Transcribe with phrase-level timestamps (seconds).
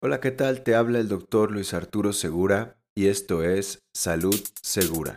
[0.00, 0.62] Hola, ¿qué tal?
[0.62, 5.16] Te habla el doctor Luis Arturo Segura y esto es Salud Segura.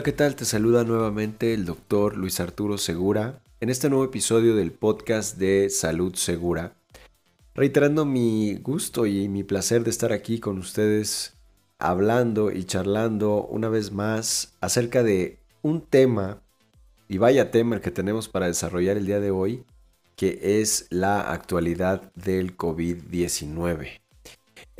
[0.00, 0.34] Hola, ¿qué tal?
[0.34, 5.68] Te saluda nuevamente el doctor Luis Arturo Segura en este nuevo episodio del podcast de
[5.68, 6.72] Salud Segura,
[7.54, 11.34] reiterando mi gusto y mi placer de estar aquí con ustedes
[11.78, 16.40] hablando y charlando una vez más acerca de un tema,
[17.06, 19.64] y vaya tema el que tenemos para desarrollar el día de hoy,
[20.16, 24.00] que es la actualidad del COVID-19.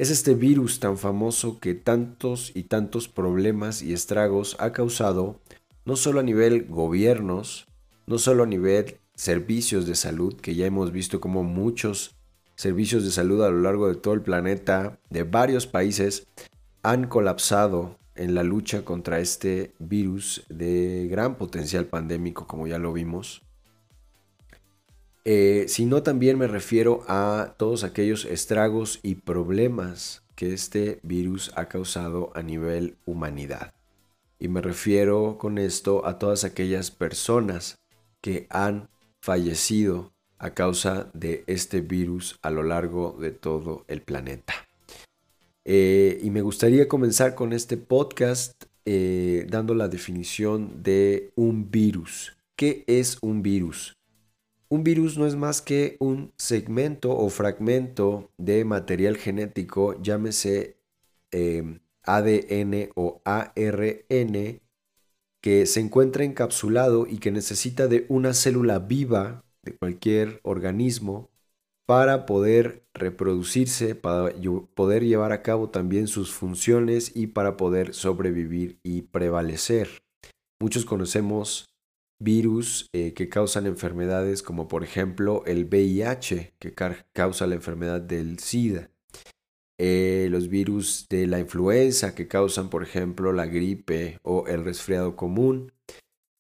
[0.01, 5.39] Es este virus tan famoso que tantos y tantos problemas y estragos ha causado,
[5.85, 7.67] no solo a nivel gobiernos,
[8.07, 12.17] no solo a nivel servicios de salud, que ya hemos visto como muchos
[12.57, 16.27] servicios de salud a lo largo de todo el planeta, de varios países,
[16.83, 22.95] han colapsado en la lucha contra este virus de gran potencial pandémico, como ya lo
[22.95, 23.43] vimos.
[25.25, 31.67] Eh, sino también me refiero a todos aquellos estragos y problemas que este virus ha
[31.67, 33.75] causado a nivel humanidad.
[34.39, 37.77] Y me refiero con esto a todas aquellas personas
[38.23, 38.89] que han
[39.21, 44.55] fallecido a causa de este virus a lo largo de todo el planeta.
[45.67, 52.35] Eh, y me gustaría comenzar con este podcast eh, dando la definición de un virus.
[52.57, 54.00] ¿Qué es un virus?
[54.73, 60.77] Un virus no es más que un segmento o fragmento de material genético, llámese
[61.33, 64.61] em, ADN o ARN,
[65.43, 71.31] que se encuentra encapsulado y que necesita de una célula viva de cualquier organismo
[71.85, 74.33] para poder reproducirse, para
[74.77, 79.89] poder llevar a cabo también sus funciones y para poder sobrevivir y prevalecer.
[80.61, 81.70] Muchos conocemos
[82.21, 86.75] virus eh, que causan enfermedades como por ejemplo el VIH que
[87.13, 88.91] causa la enfermedad del SIDA.
[89.79, 95.17] Eh, los virus de la influenza que causan por ejemplo la gripe o el resfriado
[95.17, 95.73] común.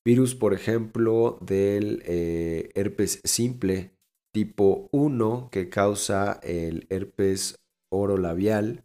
[0.05, 3.93] Virus por ejemplo del eh, herpes simple
[4.33, 7.59] tipo 1 que causa el herpes
[7.91, 8.85] orolabial.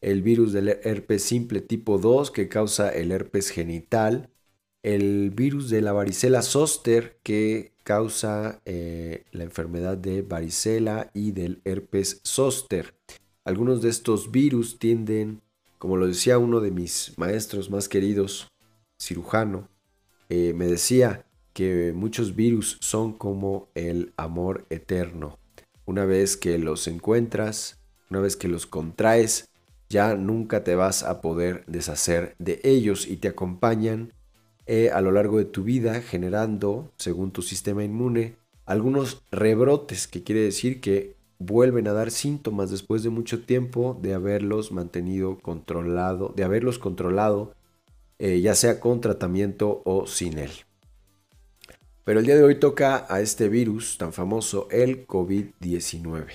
[0.00, 4.29] El virus del herpes simple tipo 2 que causa el herpes genital
[4.82, 11.60] el virus de la varicela zoster que causa eh, la enfermedad de varicela y del
[11.64, 12.94] herpes zoster.
[13.44, 15.42] Algunos de estos virus tienden,
[15.78, 18.48] como lo decía uno de mis maestros más queridos,
[19.00, 19.68] cirujano,
[20.28, 25.38] eh, me decía que muchos virus son como el amor eterno.
[25.84, 29.48] Una vez que los encuentras, una vez que los contraes,
[29.88, 34.12] ya nunca te vas a poder deshacer de ellos y te acompañan
[34.66, 40.22] eh, a lo largo de tu vida generando, según tu sistema inmune, algunos rebrotes, que
[40.22, 46.32] quiere decir que vuelven a dar síntomas después de mucho tiempo de haberlos mantenido controlado,
[46.36, 47.54] de haberlos controlado,
[48.18, 50.50] eh, ya sea con tratamiento o sin él.
[52.04, 56.26] Pero el día de hoy toca a este virus tan famoso, el COVID-19.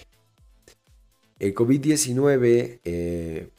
[1.40, 3.52] El COVID-19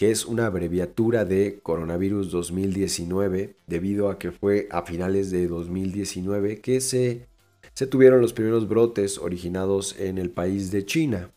[0.00, 6.62] que es una abreviatura de coronavirus 2019, debido a que fue a finales de 2019
[6.62, 7.26] que se,
[7.74, 11.30] se tuvieron los primeros brotes originados en el país de China.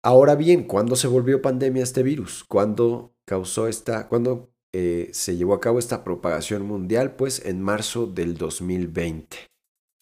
[0.02, 2.44] Ahora bien, ¿cuándo se volvió pandemia este virus?
[2.44, 7.14] ¿Cuándo causó esta, cuándo eh, se llevó a cabo esta propagación mundial?
[7.14, 9.36] Pues en marzo del 2020.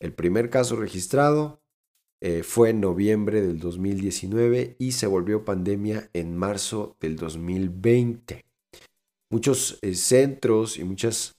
[0.00, 1.60] El primer caso registrado
[2.22, 8.44] eh, fue en noviembre del 2019 y se volvió pandemia en marzo del 2020.
[9.30, 11.34] Muchos eh, centros y muchas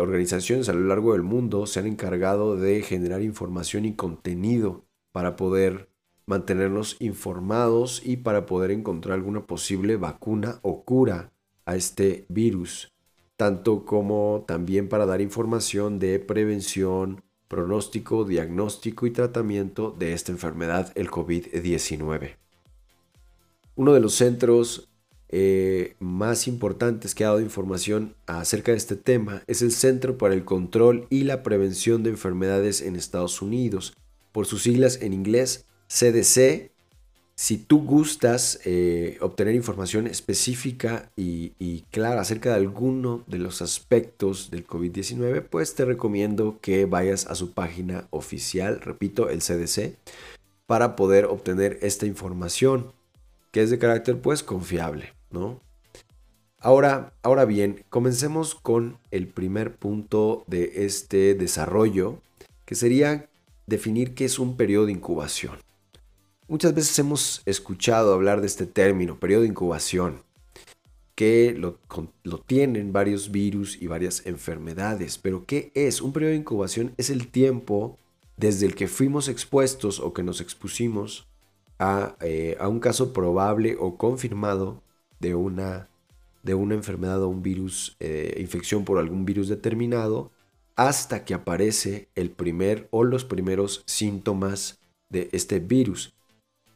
[0.00, 5.36] organizaciones a lo largo del mundo se han encargado de generar información y contenido para
[5.36, 5.90] poder
[6.26, 11.32] mantenernos informados y para poder encontrar alguna posible vacuna o cura
[11.64, 12.92] a este virus,
[13.36, 20.92] tanto como también para dar información de prevención, pronóstico, diagnóstico y tratamiento de esta enfermedad,
[20.96, 22.36] el COVID-19.
[23.76, 24.88] Uno de los centros
[25.28, 30.34] eh, más importantes que ha dado información acerca de este tema es el Centro para
[30.34, 33.94] el Control y la Prevención de Enfermedades en Estados Unidos,
[34.32, 36.70] por sus siglas en inglés CDC
[37.38, 41.50] si tú gustas eh, obtener información específica y,
[41.90, 47.34] clara acerca de alguno de los aspectos del COVID-19, pues te recomiendo que vayas a
[47.34, 49.96] su página oficial, repito, el CDC,
[50.66, 52.92] para poder obtener esta información,
[53.52, 55.60] que es de carácter pues confiable, ¿no?
[56.58, 62.22] Ahora, ahora bien, comencemos con el primer punto de este desarrollo,
[62.64, 63.28] que sería
[63.66, 65.65] definir qué es un periodo de incubación.
[66.48, 70.22] Muchas veces hemos escuchado hablar de este término, periodo de incubación,
[71.16, 71.80] que lo,
[72.46, 75.18] tienen varios virus y varias enfermedades.
[75.18, 76.00] Pero ¿qué es?
[76.00, 77.98] Un periodo de incubación es el tiempo
[78.36, 81.26] desde el que fuimos expuestos o que nos expusimos
[81.80, 84.84] a, eh, un caso probable o confirmado
[85.18, 85.88] de una,
[86.44, 90.30] de una enfermedad o un virus, eh, infección por algún virus determinado,
[90.76, 94.78] hasta que aparece el primer o los primeros síntomas
[95.08, 96.15] de este virus.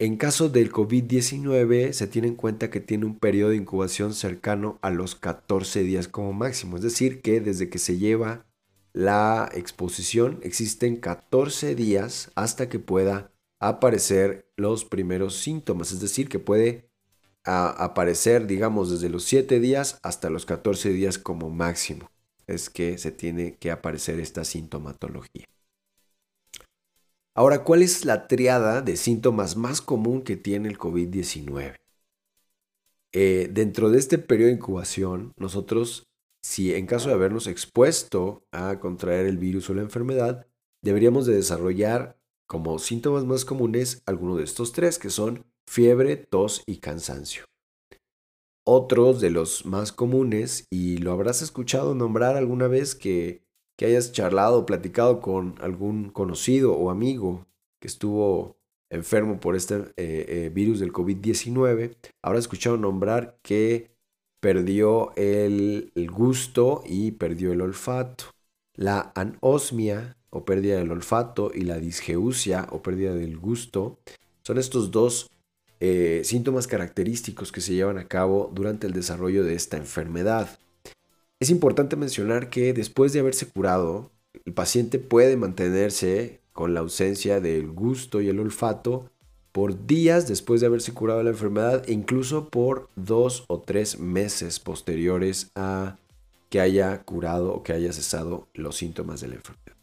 [0.00, 4.78] En caso del COVID-19 se tiene en cuenta que tiene un periodo de incubación cercano
[4.80, 8.46] a los 14 días como máximo, es decir, que desde que se lleva
[8.94, 16.38] la exposición existen 14 días hasta que pueda aparecer los primeros síntomas, es decir, que
[16.38, 16.88] puede
[17.44, 22.10] aparecer, digamos, desde los 7 días hasta los 14 días como máximo,
[22.46, 25.44] es que se tiene que aparecer esta sintomatología.
[27.34, 31.76] Ahora, ¿cuál es la triada de síntomas más común que tiene el COVID-19?
[33.12, 36.04] Eh, dentro de este periodo de incubación, nosotros,
[36.42, 40.46] si en caso de habernos expuesto a contraer el virus o la enfermedad,
[40.82, 42.18] deberíamos de desarrollar
[42.48, 47.44] como síntomas más comunes alguno de estos tres, que son fiebre, tos y cansancio.
[48.66, 53.44] Otros de los más comunes, y lo habrás escuchado nombrar alguna vez que
[53.80, 57.46] que hayas charlado platicado con algún conocido o amigo
[57.80, 58.58] que estuvo
[58.90, 63.90] enfermo por este eh, eh, virus del COVID-19, habrá escuchado nombrar que
[64.38, 68.24] perdió el, gusto y perdió el olfato.
[68.74, 73.98] La anosmia o pérdida del olfato y la disgeusia o pérdida del gusto
[74.42, 75.30] son estos dos
[75.80, 80.58] eh, síntomas característicos que se llevan a cabo durante el desarrollo de esta enfermedad.
[81.40, 84.10] Es importante mencionar que después de haberse curado,
[84.44, 89.10] el paciente puede mantenerse con la ausencia del gusto y el olfato
[89.50, 94.60] por días después de haberse curado la enfermedad e incluso por dos o tres meses
[94.60, 95.96] posteriores a
[96.50, 99.76] que haya curado o que haya cesado los síntomas de la enfermedad.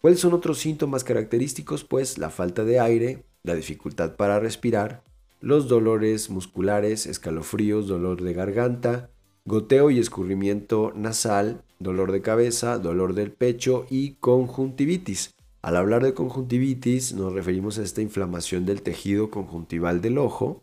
[0.00, 1.82] ¿Cuáles son otros síntomas característicos?
[1.82, 5.02] Pues la falta de aire, la dificultad para respirar,
[5.40, 9.10] los dolores musculares, escalofríos, dolor de garganta,
[9.44, 15.34] goteo y escurrimiento nasal, dolor de cabeza, dolor del pecho y conjuntivitis.
[15.62, 20.62] Al hablar de conjuntivitis nos referimos a esta inflamación del tejido conjuntival del ojo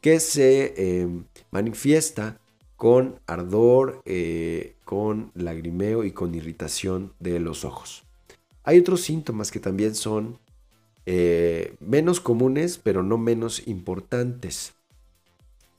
[0.00, 2.40] que se em, manifiesta
[2.76, 8.04] con ardor, eh, con lagrimeo y con irritación de los ojos.
[8.62, 10.38] Hay otros síntomas que también son
[11.06, 14.74] eh, menos comunes pero no menos importantes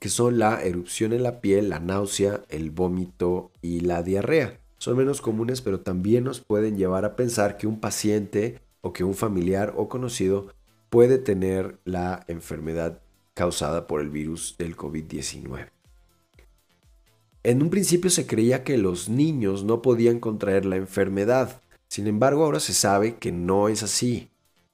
[0.00, 4.58] que son la erupción en la piel, la náusea, el vómito y la diarrea.
[4.78, 9.04] Son menos comunes, pero también nos pueden llevar a pensar que un paciente o que
[9.04, 10.54] un familiar o conocido
[10.88, 13.02] puede tener la enfermedad
[13.34, 15.68] causada por el virus del COVID-19.
[17.42, 22.44] En un principio se creía que los niños no podían contraer la enfermedad, sin embargo
[22.44, 24.29] ahora se sabe que no es así.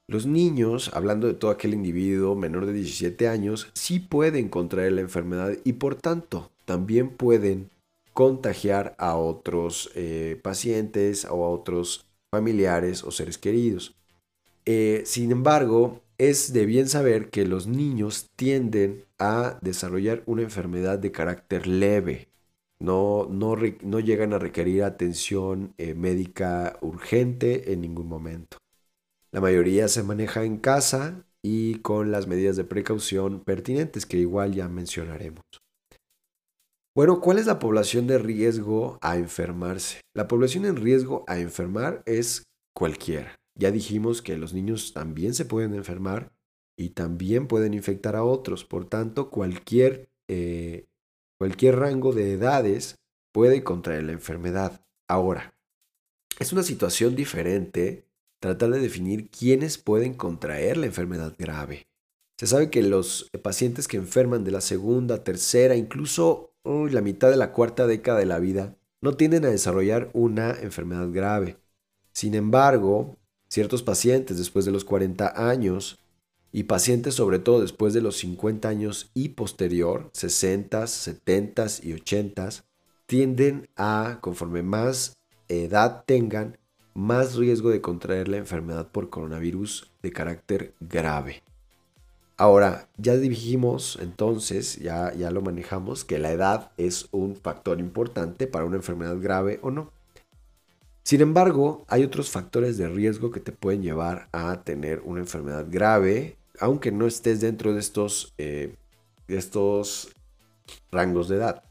[0.09, 5.01] Los niños, hablando de todo aquel individuo menor de 17 años, sí pueden contraer la
[5.01, 7.71] enfermedad y por tanto también pueden
[8.13, 13.97] contagiar a otros eh, pacientes o a otros familiares o seres queridos.
[14.65, 21.01] Eh, sin embargo, es de bien saber que los niños tienden a desarrollar una enfermedad
[21.01, 22.29] de carácter leve.
[22.79, 28.59] No, no, no llegan a requerir atención eh, médica urgente en ningún momento.
[29.37, 34.55] La mayoría se maneja en casa y con las medidas de precaución pertinentes que igual
[34.55, 35.45] ya mencionaremos.
[36.97, 40.01] Bueno, ¿cuál es la población de riesgo a enfermarse?
[40.15, 43.37] La población en riesgo a enfermar es cualquiera.
[43.55, 46.33] Ya dijimos que los niños también se pueden enfermar
[46.75, 48.65] y también pueden infectar a otros.
[48.65, 50.87] Por tanto, cualquier, eh,
[51.39, 52.97] cualquier rango de edades
[53.35, 54.81] puede contraer la enfermedad.
[55.07, 55.53] Ahora,
[56.39, 58.06] es una situación diferente
[58.47, 61.87] tratar de definir quiénes pueden contraer la enfermedad grave.
[62.37, 67.37] Se sabe que los pacientes que enferman de la segunda, tercera, incluso la mitad de
[67.37, 71.57] la cuarta década de la vida, no tienden a desarrollar una enfermedad grave.
[72.13, 73.17] Sin embargo,
[73.49, 75.99] Ciertos pacientes después de los 40 años
[76.53, 82.49] y pacientes sobre todo después de los 50 años y posterior, 60, 70 y 80,
[83.07, 85.17] tienden a, conforme más
[85.49, 86.59] edad tengan,
[86.97, 91.43] más riesgo de contraer la enfermedad por coronavirus de carácter grave.
[92.39, 98.47] Ahora, ya dijimos entonces, ya, ya lo manejamos, que la edad es un factor importante
[98.47, 99.93] para una enfermedad grave o no.
[101.03, 105.67] Sin embargo, hay otros factores de riesgo que te pueden llevar a tener una enfermedad
[105.69, 108.75] grave, aunque no estés dentro de estos, eh,
[109.29, 110.15] estos
[110.91, 111.63] rangos de edad.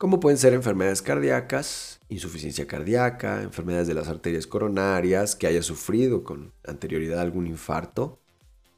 [0.00, 6.24] Como pueden ser enfermedades cardíacas, insuficiencia cardíaca, enfermedades de las arterias coronarias, que haya sufrido
[6.24, 8.18] con anterioridad algún infarto.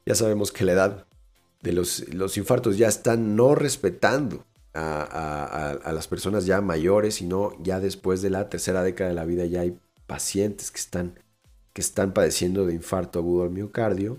[0.05, 1.07] Ya sabemos que la edad
[1.61, 2.03] de los,
[2.35, 8.49] infartos ya están no respetando a, las personas ya mayores, sino ya después de la
[8.49, 11.17] tercera década de la vida ya hay pacientes que están,
[11.71, 14.17] que están padeciendo de infarto agudo al miocardio.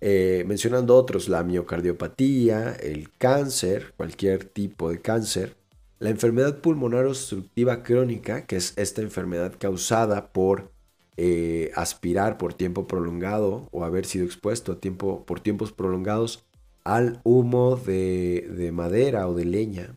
[0.00, 5.55] Eh, mencionando otros, la miocardiopatía, el cáncer, cualquier tipo de cáncer,
[5.98, 10.70] la enfermedad pulmonar obstructiva crónica, que es esta enfermedad causada por
[11.16, 16.44] eh, aspirar por tiempo prolongado o haber sido expuesto a tiempo, por tiempos prolongados
[16.84, 19.96] al humo de, madera o de leña.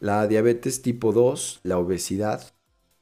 [0.00, 2.54] La diabetes tipo 2, la obesidad,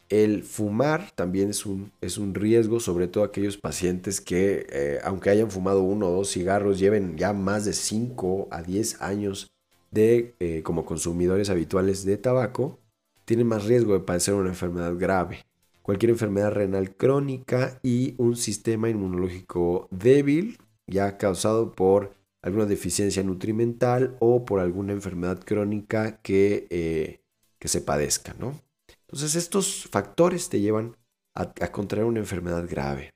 [0.08, 5.30] el fumar también es un, es un, riesgo, sobre todo aquellos pacientes que, eh, aunque
[5.30, 9.48] hayan fumado uno o dos cigarros, lleven ya más de 5 a 10 años
[9.90, 12.78] de, eh, como consumidores habituales de tabaco,
[13.24, 15.44] tienen más riesgo de padecer una enfermedad grave.
[15.82, 24.16] Cualquier enfermedad renal crónica y un sistema inmunológico débil, ya causado por alguna deficiencia nutrimental
[24.20, 27.20] o por alguna enfermedad crónica que, eh,
[27.58, 28.60] que se padezca, ¿no?
[29.06, 30.96] Entonces estos factores te llevan
[31.34, 33.10] a, a contraer una enfermedad grave.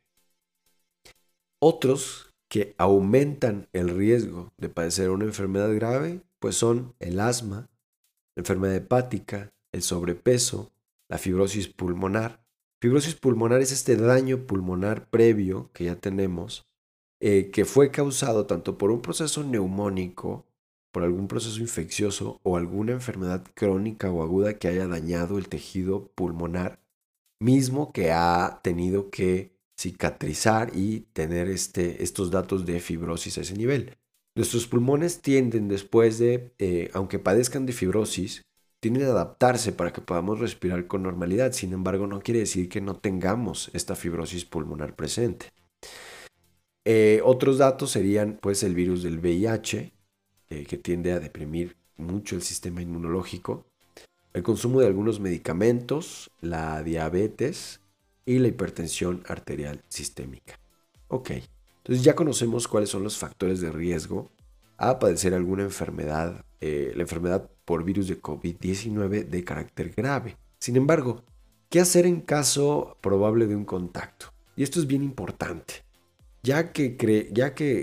[1.60, 7.70] Otros que aumentan el riesgo de padecer una enfermedad grave, pues son el asma,
[8.34, 10.72] la enfermedad hepática, el sobrepeso,
[11.08, 12.44] la fibrosis pulmonar.
[12.80, 16.66] Fibrosis pulmonar es este daño pulmonar previo que ya tenemos
[17.20, 20.44] eh, que fue causado tanto por un proceso neumónico,
[20.90, 26.10] por algún proceso infeccioso o alguna enfermedad crónica o aguda que haya dañado el tejido
[26.16, 26.80] pulmonar,
[27.38, 33.54] mismo que ha tenido que cicatrizar y tener este, estos datos de fibrosis a ese
[33.54, 33.96] nivel.
[34.34, 38.42] Nuestros pulmones tienden después de, eh, aunque padezcan de fibrosis,
[38.80, 41.52] tienden a adaptarse para que podamos respirar con normalidad.
[41.52, 45.46] Sin embargo, no quiere decir que no tengamos esta fibrosis pulmonar presente.
[46.84, 49.92] Eh, otros datos serían pues el virus del VIH,
[50.50, 53.66] eh, que tiende a deprimir mucho el sistema inmunológico,
[54.32, 57.80] el consumo de algunos medicamentos, la diabetes
[58.24, 60.58] y la hipertensión arterial sistémica.
[61.08, 61.32] Ok,
[61.84, 64.30] entonces ya conocemos cuáles son los factores de riesgo
[64.76, 70.36] a padecer alguna enfermedad, eh, la enfermedad por virus de COVID-19 de carácter grave.
[70.58, 71.22] Sin embargo,
[71.68, 74.32] ¿qué hacer en caso probable de un contacto?
[74.56, 75.84] Y esto es bien importante
[76.42, 76.96] ya que,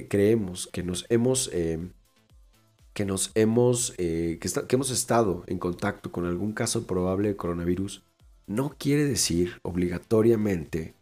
[0.09, 1.91] creemos que nos hemos, em,
[2.93, 8.03] que nos hemos, eh, que hemos estado en contacto con algún caso probable de coronavirus,
[8.47, 10.93] no quiere decir obligatoriamente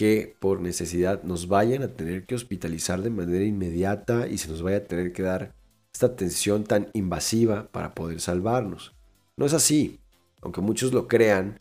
[0.00, 4.62] que por necesidad nos vayan a tener que hospitalizar de manera inmediata y se nos
[4.62, 5.52] vaya a tener que dar
[5.92, 8.94] esta atención tan invasiva para poder salvarnos.
[9.36, 10.00] No es así.
[10.40, 11.60] Aunque muchos lo crean,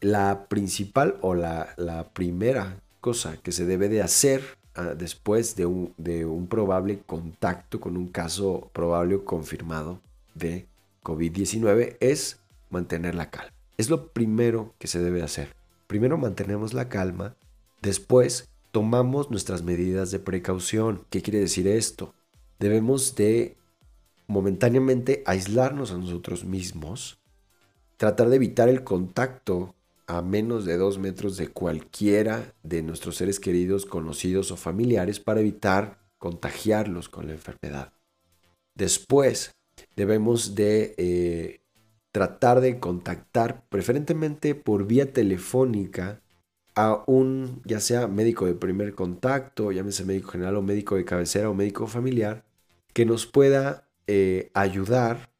[0.00, 4.42] la principal o la, la primera cosa que se debe de hacer
[4.74, 10.00] ah, después de un, de un probable contacto con un caso probable o confirmado
[10.34, 10.66] de
[11.04, 13.52] COVID-19 es mantener la calma.
[13.78, 15.54] Es lo primero que se debe hacer.
[15.86, 17.36] Primero mantenemos la calma,
[17.82, 21.04] después tomamos nuestras medidas de precaución.
[21.10, 22.14] ¿Qué quiere decir esto?
[22.58, 23.56] Debemos de
[24.26, 27.18] momentáneamente aislarnos a nosotros mismos,
[27.96, 29.74] tratar de evitar el contacto
[30.06, 35.40] a menos de dos metros de cualquiera de nuestros seres queridos, conocidos o familiares para
[35.40, 37.92] evitar contagiarlos con la enfermedad.
[38.74, 39.52] Después,
[39.96, 41.60] debemos de eh,
[42.12, 46.20] tratar de contactar preferentemente por vía telefónica
[46.76, 51.50] a un, ya sea médico de primer contacto, llámese médico general o médico de cabecera
[51.50, 52.44] o médico familiar,
[52.92, 55.30] que nos pueda eh, ayudar.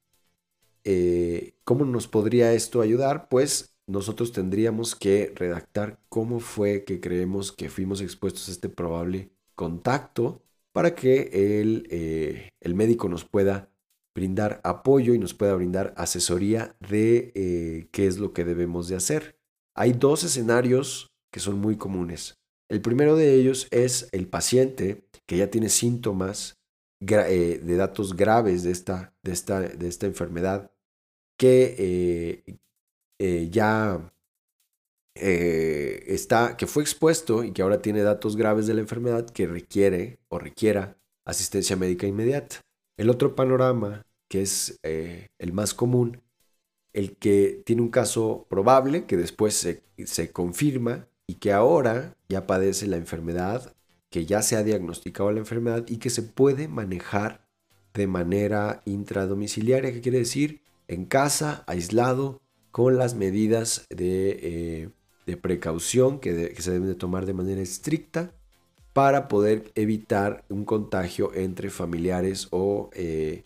[0.85, 3.29] Eh, ¿Cómo nos podría esto ayudar?
[3.29, 9.31] Pues nosotros tendríamos que redactar cómo fue que creemos que fuimos expuestos a este probable
[9.55, 13.71] contacto para que el, eh, el médico nos pueda
[14.15, 19.39] brindar apoyo y nos pueda brindar asesoría de qué es lo que debemos de hacer.
[19.75, 22.39] Hay dos escenarios que son muy comunes.
[22.69, 26.59] El primero de ellos es el paciente que ya tiene síntomas
[27.01, 30.71] eh, de datos graves de esta, de esta, de esta enfermedad,
[31.39, 32.45] que
[33.19, 34.13] eh, ya
[35.15, 40.19] está, que fue expuesto y que ahora tiene datos graves de la enfermedad que requiere
[40.29, 42.61] o requiera asistencia médica inmediata.
[42.97, 46.23] El otro panorama que es eh, el más común,
[46.93, 52.47] el que tiene un caso probable que después se, se confirma y que ahora ya
[52.47, 53.75] padece la enfermedad,
[54.11, 57.47] que ya se ha diagnosticado la enfermedad y que se puede manejar
[57.95, 62.41] de manera intradomiciliaria, que quiere decir en casa, aislado,
[62.71, 64.91] con las medidas de,
[65.27, 68.33] eh, precaución que, se deben de tomar de manera estricta
[68.93, 73.45] para poder evitar un contagio entre familiares o eh,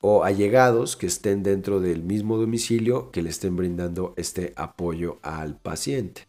[0.00, 5.58] o allegados que estén dentro del mismo domicilio que le estén brindando este apoyo al
[5.58, 6.27] paciente.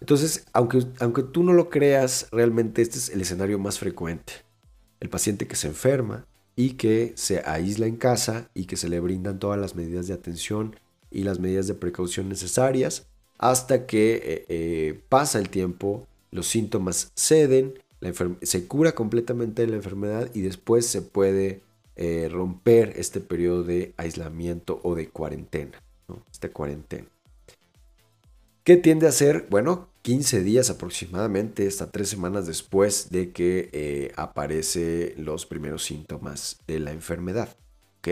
[0.00, 4.32] Entonces, aunque, aunque tú no lo creas, realmente este es el escenario más frecuente.
[4.98, 9.00] El paciente que se enferma y que se aísla en casa y que se le
[9.00, 10.76] brindan todas las medidas de atención
[11.10, 13.06] y las medidas de precaución necesarias
[13.38, 17.74] hasta que eh, eh, pasa el tiempo, los síntomas ceden,
[18.42, 21.62] se cura completamente la enfermedad y después se puede
[21.96, 26.22] eh, romper este periodo de aislamiento o de cuarentena, ¿no?
[26.30, 27.08] Esta cuarentena.
[28.64, 29.46] ¿Qué tiende a ser?
[29.50, 36.58] Bueno, 15 días aproximadamente, hasta 3 semanas después de que eh, aparecen los primeros síntomas
[36.66, 37.56] de la enfermedad.
[37.98, 38.08] ¿Ok?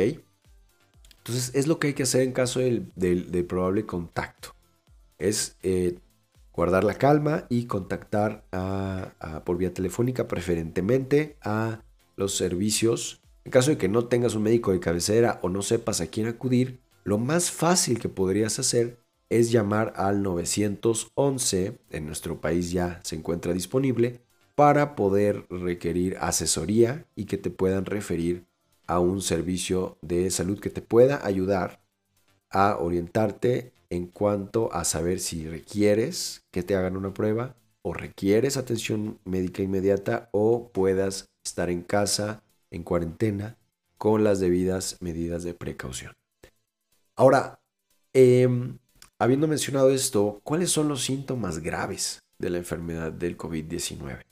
[1.18, 4.54] Entonces es lo que hay que hacer en caso del, probable contacto.
[5.18, 5.98] Es eh,
[6.52, 8.44] guardar la calma y contactar
[9.44, 11.82] por vía telefónica preferentemente a
[12.16, 16.02] los servicios en caso de que no tengas un médico de cabecera o no sepas
[16.02, 18.98] a quién acudir, lo más fácil que podrías hacer
[19.30, 24.20] es llamar al 911, en nuestro país ya se encuentra disponible,
[24.54, 28.44] para poder requerir asesoría y que te puedan referir
[28.86, 31.80] a un servicio de salud que te pueda ayudar
[32.50, 38.56] a orientarte en cuanto a saber si requieres que te hagan una prueba o requieres
[38.56, 43.56] atención médica inmediata o puedas estar en casa en cuarentena
[43.96, 46.14] con las debidas medidas de precaución.
[47.16, 47.60] Ahora,
[48.12, 48.78] em,
[49.18, 54.22] habiendo mencionado esto, ¿cuáles son los síntomas graves de la enfermedad del COVID-19?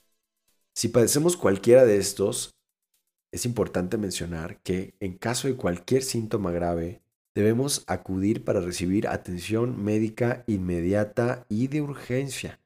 [0.73, 2.51] Si padecemos cualquiera de estos,
[3.31, 7.01] es importante mencionar que en caso de cualquier síntoma grave,
[7.35, 12.59] debemos acudir para recibir atención médica inmediata y de urgencia.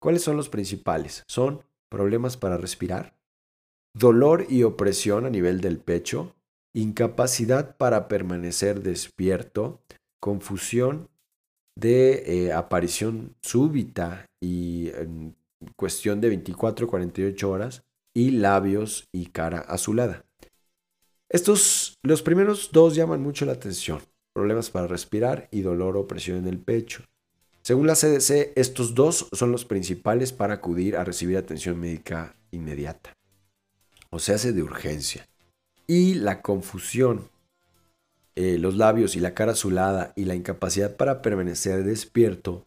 [0.00, 1.22] ¿Cuáles son los principales?
[1.28, 3.16] Son problemas para respirar,
[3.94, 6.34] dolor y opresión a nivel del pecho,
[6.72, 9.80] incapacidad para permanecer despierto,
[10.18, 11.08] confusión
[11.76, 15.34] de eh, aparición súbita y en
[15.76, 17.82] cuestión de 24 48 horas
[18.14, 20.24] y labios y cara azulada.
[21.28, 24.00] Estos, los primeros dos llaman mucho la atención,
[24.32, 27.04] problemas para respirar y dolor o opresión en el pecho.
[27.62, 33.14] Según la CDC, estos dos son los principales para acudir a recibir atención médica inmediata
[34.14, 35.26] o se hace de urgencia.
[35.86, 37.28] Y la confusión,
[38.36, 42.64] eh, los labios y la cara azulada y la incapacidad para permanecer despierto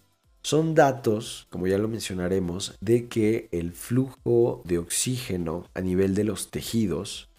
[0.48, 6.24] son datos, como ya lo mencionaremos, de que el flujo de oxígeno a nivel de
[6.24, 7.30] los tejidos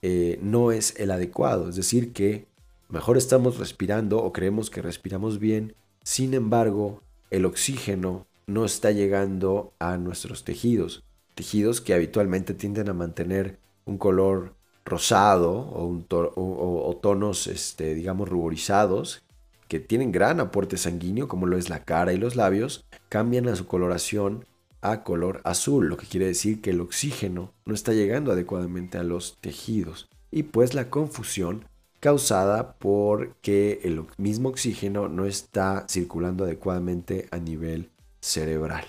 [0.00, 1.68] eh, no es el adecuado.
[1.68, 2.46] Es decir, que
[2.88, 9.74] mejor estamos respirando o creemos que respiramos bien, sin embargo, el oxígeno no está llegando
[9.78, 11.04] a nuestros tejidos,
[11.34, 14.54] tejidos que habitualmente tienden a mantener un color
[14.88, 19.22] rosado o, tonos, este, digamos, ruborizados,
[19.68, 23.56] que tienen gran aporte sanguíneo, como lo es la cara y los labios, cambian a
[23.56, 24.44] su coloración
[24.80, 29.02] a color azul, lo que quiere decir que el oxígeno no está llegando adecuadamente a
[29.02, 30.08] los tejidos.
[30.30, 31.64] Y pues la confusión
[32.00, 38.84] causada por que el mismo oxígeno no está circulando adecuadamente a nivel cerebral.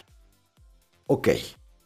[1.07, 1.29] Ok,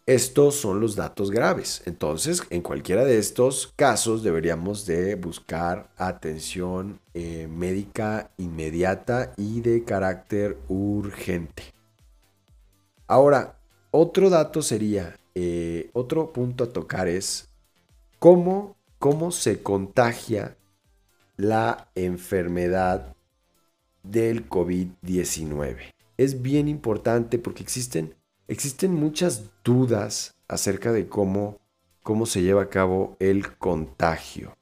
[0.06, 1.82] estos son los datos graves.
[1.86, 9.84] Entonces, en cualquiera de estos casos deberíamos de buscar atención eh, médica inmediata y de
[9.84, 11.64] carácter urgente.
[13.08, 13.58] Ahora,
[13.92, 17.50] otro dato sería, eh, otro punto a tocar es
[18.20, 20.58] cómo, cómo se contagia
[21.38, 23.16] la enfermedad
[24.04, 25.94] del COVID-19.
[26.18, 28.16] Es bien importante porque existen
[28.48, 31.60] existen muchas dudas acerca de cómo,
[32.02, 34.54] cómo se lleva a cabo el contagio.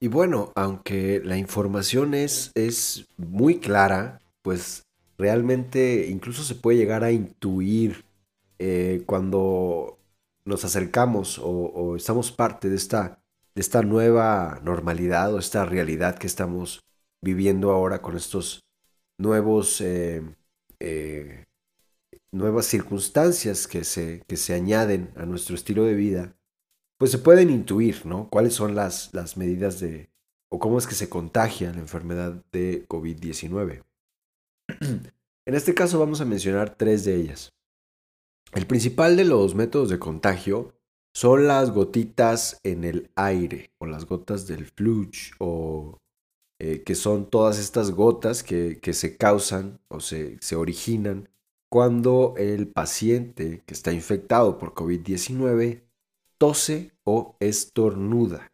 [0.00, 4.84] Y bueno, aunque la información es, es muy clara, pues
[5.16, 8.04] realmente incluso se puede llegar a intuir
[8.58, 9.98] eh, cuando
[10.44, 13.22] nos acercamos o, estamos parte de esta,
[13.54, 16.80] de esta nueva normalidad o esta realidad que estamos
[17.22, 18.60] viviendo ahora con estos
[19.18, 20.22] nuevos eh,
[20.80, 21.44] eh,
[22.34, 26.36] nuevas circunstancias que se, que se añaden a nuestro estilo de vida,
[26.98, 28.28] pues se pueden intuir, ¿no?
[28.28, 30.10] ¿Cuáles son las, las medidas de,
[30.50, 33.84] o cómo es que se contagia la enfermedad de COVID-19?
[34.80, 37.52] en este caso vamos a mencionar tres de ellas.
[38.52, 40.74] El principal de los métodos de contagio
[41.14, 45.98] son las gotitas en el aire o las gotas del fluch o
[46.60, 51.28] eh, que son todas estas gotas que, que se causan o se, se originan
[51.74, 55.82] cuando el paciente que está infectado por COVID-19
[56.38, 58.52] tose o estornuda.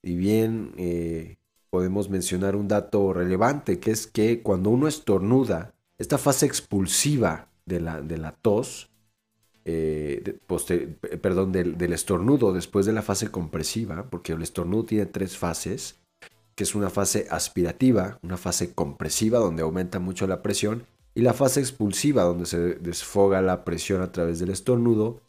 [0.00, 1.38] Y bien, eh,
[1.70, 7.80] podemos mencionar un dato relevante, que es que cuando uno estornuda, esta fase expulsiva de
[7.80, 8.92] la, de la tos,
[9.64, 10.38] eh,
[11.20, 15.98] perdón, del, del, estornudo después de la fase compresiva, porque el estornudo tiene tres fases,
[16.54, 21.34] que es una fase aspirativa, una fase compresiva donde aumenta mucho la presión y la
[21.34, 25.20] fase expulsiva donde se desfoga la presión a través del estornudo,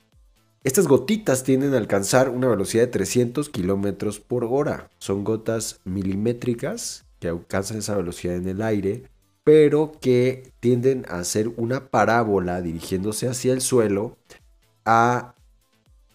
[0.63, 4.89] estas gotitas tienden a alcanzar una velocidad de 300 kilómetros por hora.
[4.97, 9.03] Son gotas milimétricas que alcanzan esa velocidad en el aire,
[9.43, 14.15] pero que tienden a hacer una parábola dirigiéndose hacia el suelo
[14.85, 15.35] a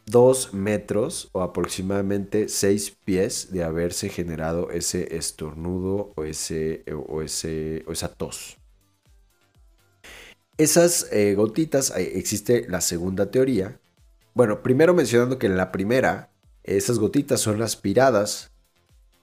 [0.06, 7.22] 2 metros o aproximadamente 6 pies de haberse generado ese estornudo o, ese, o
[7.92, 8.56] esa tos.
[10.58, 13.78] Esas eh, gotitas, existe la segunda teoría.
[14.34, 16.30] Bueno, primero mencionando que en la primera,
[16.64, 18.50] esas gotitas son aspiradas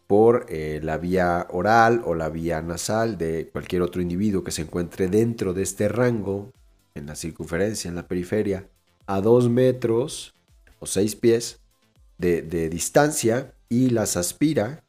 [0.08, 4.62] por eh, la vía oral o la vía nasal de cualquier otro individuo que se
[4.62, 6.54] encuentre dentro de este rango,
[6.93, 8.69] en la circunferencia, en la periferia,
[9.06, 10.34] a dos metros
[10.80, 11.60] o seis pies
[12.17, 14.86] de, distancia y las aspira,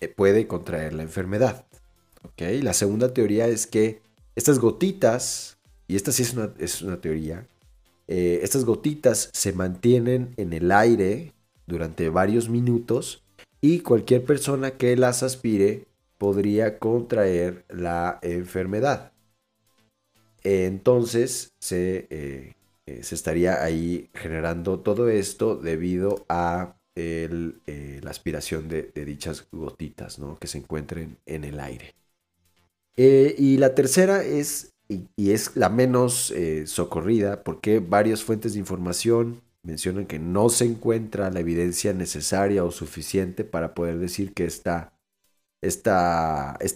[0.00, 1.64] eh, puede contraer la enfermedad.
[2.24, 2.60] ¿Okay?
[2.60, 4.02] La segunda teoría es que
[4.34, 5.59] estas gotitas
[5.90, 7.48] y esta sí es una, es una teoría,
[8.06, 11.32] eh, estas gotitas se mantienen en el aire
[11.66, 13.24] durante varios minutos
[13.60, 19.10] y cualquier persona que las aspire podría contraer la enfermedad.
[20.44, 22.54] Entonces se, eh,
[22.86, 30.38] eh, se estaría ahí generando todo esto debido a la aspiración de, dichas gotitas ¿no?
[30.38, 31.94] que se encuentren en el aire.
[32.96, 39.40] y la tercera es y, es la menos eh, socorrida porque varias fuentes de información
[39.62, 44.72] mencionan que no se encuentra la evidencia necesaria o suficiente para poder decir que este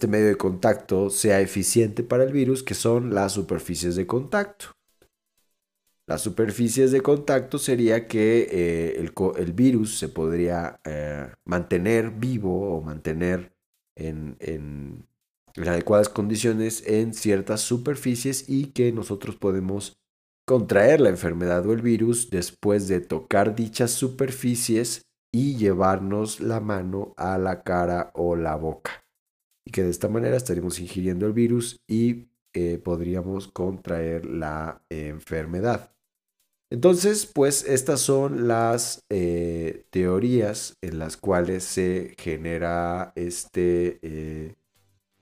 [0.07, 4.67] medio de contacto sea eficiente para el virus, que son las superficies de contacto.
[6.07, 12.81] Las superficies de contacto sería que eh, el, virus se podría eh, mantener vivo o
[12.81, 13.51] mantener
[13.95, 15.07] en, en
[15.57, 19.97] adecuadas condiciones en ciertas superficies y que nosotros podemos
[20.45, 25.01] contraer la enfermedad o el virus después de tocar dichas superficies
[25.33, 29.05] y llevarnos la mano a la cara o la boca.
[29.65, 35.91] Y que de esta manera estaríamos ingiriendo el virus y eh, podríamos contraer la enfermedad.
[36.71, 44.55] Entonces, pues estas son las eh, teorías en las cuales se genera este, eh,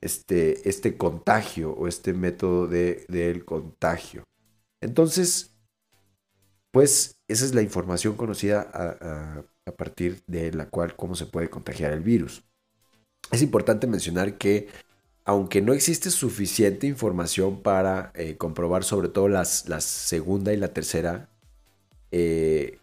[0.03, 4.23] este, este contagio o este método de, del contagio.
[4.81, 5.51] Entonces,
[6.71, 9.45] pues esa es la información conocida a,
[9.77, 12.43] partir de la cual cómo se puede contagiar el virus.
[13.31, 14.67] Es importante mencionar que
[15.23, 20.73] aunque no existe suficiente información para eh, comprobar sobre todo las, la segunda y la
[20.73, 21.29] tercera,
[22.11, 22.77] eh,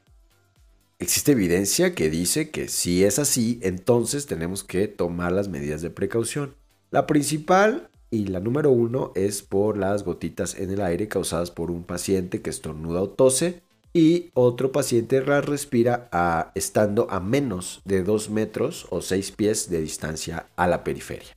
[0.98, 5.90] existe evidencia que dice que si es así, entonces tenemos que tomar las medidas de
[5.90, 6.54] precaución.
[6.90, 11.70] La principal y la número uno es por las gotitas en el aire causadas por
[11.70, 18.02] un paciente que estornuda o tose y otro paciente respira a, estando a menos de
[18.02, 21.36] 2 metros o 6 pies de distancia a la periferia.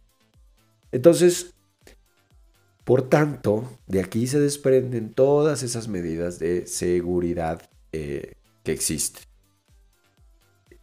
[0.91, 1.53] Entonces,
[2.83, 7.61] por tanto, de aquí se desprenden todas esas medidas de seguridad
[7.91, 9.23] eh, que existen.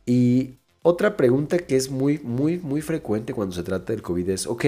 [0.06, 4.46] Y otra pregunta que es muy, muy, muy frecuente cuando se trata del COVID es,
[4.46, 4.64] ok,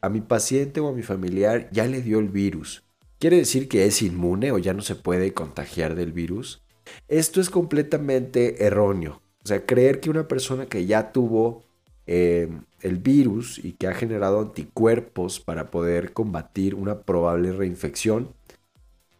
[0.00, 2.82] a mi paciente o a mi familiar ya le dio el virus.
[3.18, 6.62] ¿Quiere decir que es inmune o ya no se puede contagiar del virus?
[7.06, 9.22] Esto es completamente erróneo.
[9.44, 11.62] O sea, creer que una persona que ya tuvo
[12.06, 12.48] eh,
[12.80, 18.34] el virus y que ha generado anticuerpos para poder combatir una probable reinfección,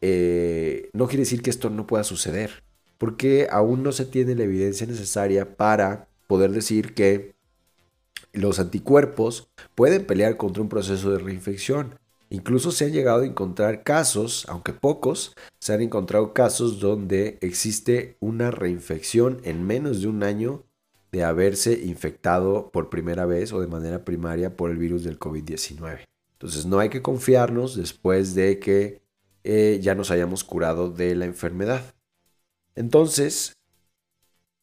[0.00, 2.64] eh, no quiere decir que esto no pueda suceder,
[2.98, 7.34] porque aún no se tiene la evidencia necesaria para poder decir que
[8.32, 11.98] los anticuerpos pueden pelear contra un proceso de reinfección.
[12.30, 18.16] Incluso se han llegado a encontrar casos, aunque pocos, se han encontrado casos donde existe
[18.18, 20.62] una reinfección en menos de un año
[21.10, 26.06] de haberse infectado por primera vez o de manera primaria por el virus del COVID-19.
[26.32, 29.02] Entonces no hay que confiarnos después de que
[29.44, 31.94] eh, ya nos hayamos curado de la enfermedad.
[32.74, 33.52] Entonces,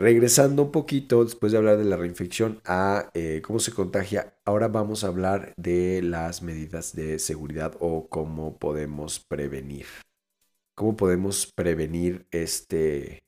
[0.01, 4.69] Regresando un poquito, después de hablar de la reinfección, a eh, cómo se contagia, ahora
[4.69, 9.87] vamos a hablar de las medidas de seguridad o cómo podemos prevenir.
[10.73, 13.23] ¿Cómo podemos prevenir este,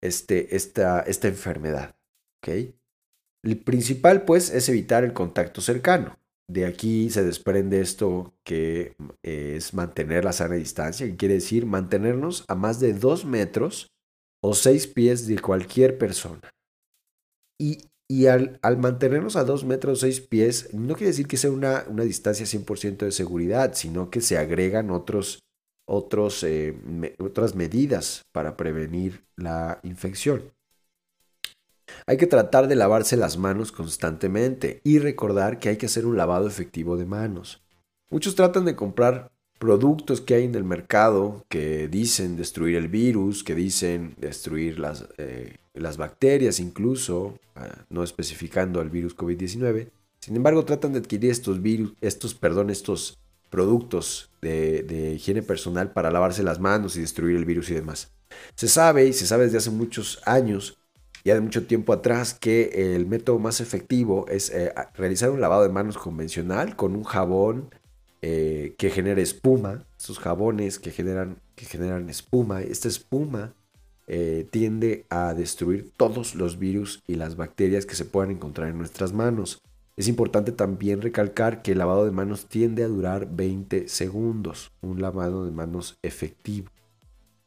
[0.00, 1.96] este, esta, esta enfermedad?
[2.46, 6.16] El principal, pues, es evitar el contacto cercano.
[6.48, 11.66] De aquí se desprende esto que eh, es mantener la sana distancia, que quiere decir
[11.66, 13.91] mantenernos a más de dos metros
[14.42, 16.50] o seis pies de cualquier persona.
[17.58, 22.02] Y, al, mantenernos a dos metros seis pies, no quiere decir que sea una, una
[22.02, 25.38] distancia 100% de seguridad, sino que se agregan otros,
[25.88, 26.76] otros, eh,
[27.18, 30.52] otras medidas para prevenir la infección.
[32.06, 36.16] Hay que tratar de lavarse las manos constantemente y recordar que hay que hacer un
[36.16, 37.62] lavado efectivo de manos.
[38.10, 39.31] Muchos tratan de comprar
[39.62, 45.06] productos que hay en el mercado que dicen destruir el virus, que dicen destruir las,
[45.18, 49.92] eh, las bacterias incluso, ah, no especificando el virus COVID-19.
[50.18, 53.20] Sin embargo, tratan de adquirir estos virus, estos, perdón, estos
[53.50, 58.10] productos de, de higiene personal para lavarse las manos y destruir el virus y demás.
[58.56, 60.76] Se sabe, y se sabe desde hace muchos años,
[61.24, 65.62] ya de mucho tiempo atrás, que el método más efectivo es eh, realizar un lavado
[65.62, 67.70] de manos convencional con un jabón
[68.22, 72.62] eh, que genera espuma, esos jabones que generan, que generan espuma.
[72.62, 73.52] Esta espuma
[74.06, 78.78] eh, tiende a destruir todos los virus y las bacterias que se puedan encontrar en
[78.78, 79.60] nuestras manos.
[79.96, 85.02] Es importante también recalcar que el lavado de manos tiende a durar 20 segundos, un
[85.02, 86.70] lavado de manos efectivo.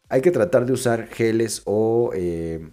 [0.10, 2.70] Hay que tratar de usar geles o eh,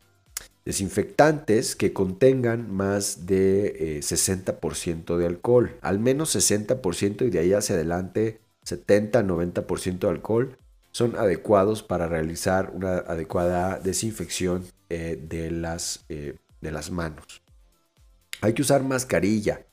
[0.64, 7.52] desinfectantes que contengan más de 60% eh, de alcohol, al menos 60% y de ahí
[7.52, 10.56] hacia adelante 70-90% de alcohol
[10.92, 17.42] son adecuados para realizar una adecuada desinfección eh, de, las, eh, de las manos.
[18.40, 19.64] Hay que usar mascarilla.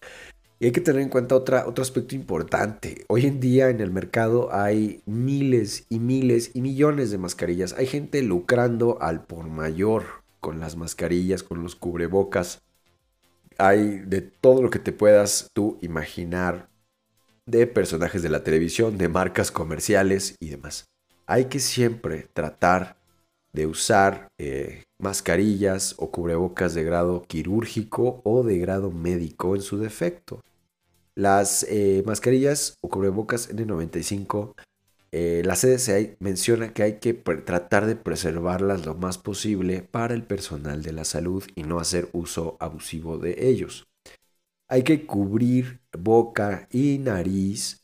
[0.62, 3.06] Y hay que tener en cuenta otro aspecto importante.
[3.08, 7.74] Hoy en día en el mercado hay miles y miles y millones de mascarillas.
[7.78, 12.62] Hay gente lucrando al por mayor con las mascarillas, con los cubrebocas.
[13.58, 16.70] Hay de todo lo que te puedas tú imaginar
[17.46, 20.86] de personajes de la televisión, de marcas comerciales y demás.
[21.26, 22.98] Hay que siempre tratar
[23.54, 29.78] de usar eh, mascarillas o cubrebocas de grado quirúrgico o de grado médico en su
[29.80, 30.42] defecto.
[31.16, 34.54] Las eh, mascarillas o cubrebocas N95
[35.12, 40.24] eh, la CDC menciona que hay que tratar de preservarlas lo más posible para el
[40.24, 43.88] personal de la salud y no hacer uso abusivo de ellos.
[44.70, 47.80] Hay que cubrir boca y nariz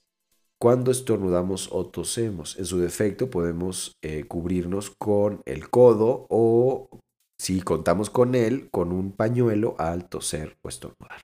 [0.60, 2.58] cuando estornudamos o tosemos.
[2.58, 6.90] En su defecto podemos eh, cubrirnos con el codo o,
[7.40, 11.22] si contamos con él, con un pañuelo al toser o estornudar.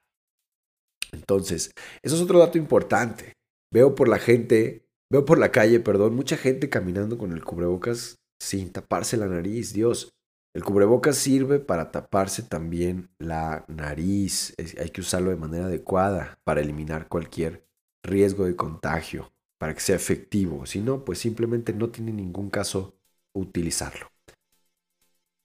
[1.12, 3.34] Entonces, eso es otro dato importante.
[3.72, 8.20] Veo por la gente, veo por la calle, perdón, mucha gente caminando con el cubrebocas
[8.40, 9.74] sin taparse la nariz.
[9.74, 10.14] Dios,
[10.56, 14.56] el cubrebocas sirve para taparse también la nariz.
[14.80, 17.66] hay que usarlo de manera adecuada para eliminar cualquier
[18.04, 20.66] riesgo de contagio, para que sea efectivo.
[20.66, 22.96] Si no, pues simplemente no tiene ningún caso
[23.34, 24.08] utilizarlo.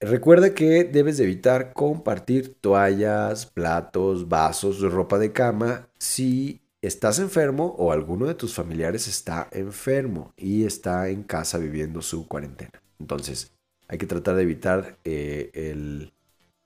[0.01, 7.93] Recuerda que debes evitar compartir toallas, platos, vasos, ropa de cama si estás enfermo o
[7.93, 12.83] alguno de tus familiares está enfermo y está en casa viviendo su cuarentena.
[13.01, 13.53] Entonces,
[13.89, 16.13] hay que tratar de evitar eh, el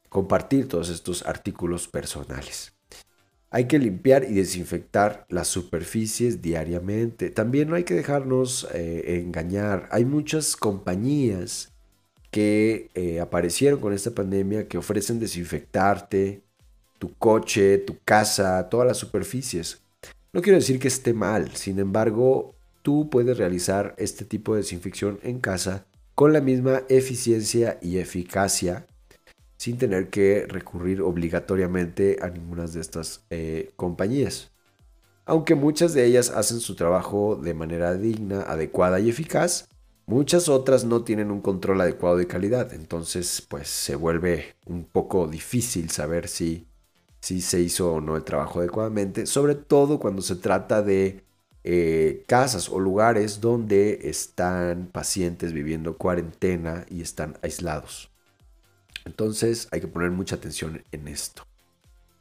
[0.09, 2.74] compartir todos estos artículos personales.
[3.50, 7.30] Hay que limpiar y desinfectar las superficies diariamente.
[7.30, 9.88] También no hay que dejarnos eh, engañar.
[9.90, 11.72] Hay muchas compañías
[12.30, 16.42] que eh, aparecieron con esta pandemia que ofrecen desinfectarte
[16.98, 19.83] tu coche, tu casa, todas las superficies.
[20.32, 25.18] No quiero decir que esté mal, sin embargo, tú puedes realizar este tipo de desinfección
[25.22, 28.86] en casa con la misma eficiencia y eficacia
[29.56, 34.52] sin tener que recurrir obligatoriamente a ninguna de estas eh, compañías.
[35.26, 39.68] Aunque muchas de ellas hacen su trabajo de manera digna, adecuada y eficaz,
[40.06, 42.72] muchas otras no tienen un control adecuado de calidad.
[42.72, 46.66] Entonces, pues se vuelve un poco difícil saber si,
[47.20, 51.22] si se hizo o no el trabajo adecuadamente, sobre todo cuando se trata de
[51.62, 58.11] eh, casas o lugares donde están pacientes viviendo cuarentena y están aislados.
[59.04, 61.44] Entonces hay que poner mucha atención en esto.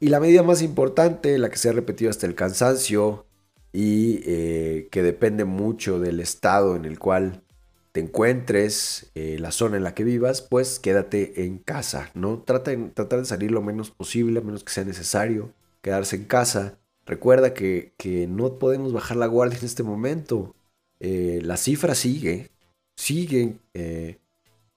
[0.02, 3.26] Y la medida más importante, la que se ha repetido hasta el cansancio
[3.72, 7.42] y eh, que depende mucho del estado en el cual
[7.91, 12.43] te encuentres, eh, la zona en la que vivas, pues quédate en casa, ¿no?
[12.43, 16.80] Trata de, de salir lo menos posible, a menos que sea necesario, quedarse en casa
[17.10, 20.56] Recuerda que, no podemos bajar la guardia en este momento.
[20.99, 22.52] Eh, la cifra sigue,
[22.95, 24.19] siguen eh,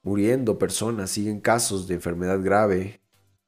[0.02, 3.02] muriendo personas, siguen casos de enfermedad grave,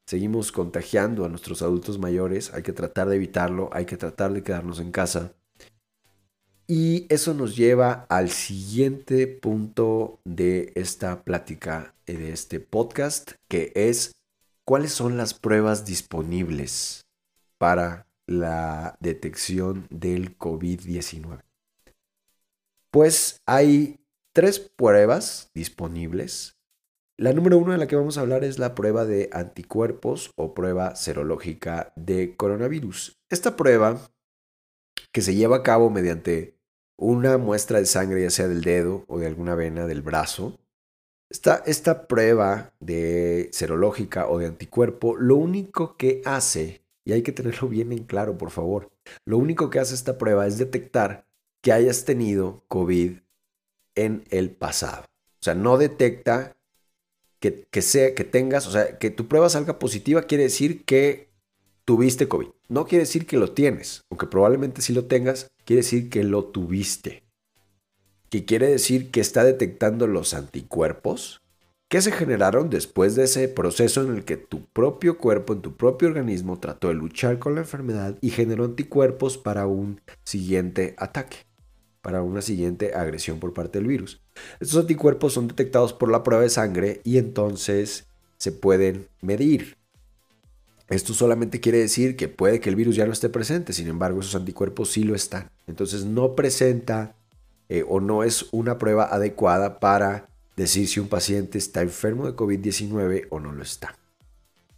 [0.07, 4.43] seguimos contagiando a nuestros adultos mayores, hay que tratar de evitarlo, hay que tratar de
[4.43, 5.33] quedarnos en casa.
[6.67, 13.73] Y eso nos lleva al siguiente punto de esta plática, eh, de este podcast, que
[13.75, 14.13] es
[14.65, 17.07] cuáles son las pruebas disponibles
[17.59, 21.43] para la detección del COVID-19?
[22.91, 24.01] Pues hay
[24.33, 26.57] tres pruebas disponibles.
[27.17, 30.55] La número uno de la que vamos a hablar es la prueba de anticuerpos o
[30.55, 33.17] prueba serológica de coronavirus.
[33.31, 34.01] Esta prueba,
[35.15, 36.59] que se lleva a cabo mediante
[36.97, 40.59] una muestra de sangre, ya sea del dedo o de alguna vena del brazo,
[41.31, 47.33] esta, esta prueba de serológica o de anticuerpo, lo único que hace y hay que
[47.33, 48.91] tenerlo bien en claro, por favor.
[49.25, 51.29] Lo único que hace esta prueba es detectar
[51.63, 53.19] que hayas tenido COVID
[53.95, 55.05] en el pasado.
[55.05, 56.57] O sea, no detecta
[57.39, 61.31] que, que, sea, que tengas, o sea, que tu prueba salga positiva quiere decir que
[61.85, 62.49] tuviste COVID.
[62.69, 66.45] No quiere decir que lo tienes, aunque probablemente si lo tengas, quiere decir que lo
[66.45, 67.23] tuviste.
[68.31, 71.43] Que quiere decir que está detectando los anticuerpos
[71.89, 75.77] que se generaron después de ese proceso en el que tu propio cuerpo, en tu
[75.77, 81.37] propio organismo, trató de luchar con la enfermedad y generó anticuerpos para un siguiente ataque,
[82.01, 84.23] para una siguiente agresión por parte del virus.
[84.59, 89.77] Estos anticuerpos son detectados por la prueba de sangre y entonces se pueden medir.
[90.89, 94.21] Esto solamente quiere decir que puede que el virus ya no esté presente, sin embargo
[94.21, 95.51] esos anticuerpos sí lo están.
[95.67, 97.17] Entonces no presenta
[97.69, 102.37] eh, o no es una prueba adecuada para decir si un paciente está enfermo de
[102.37, 103.97] COVID-19 o no lo está.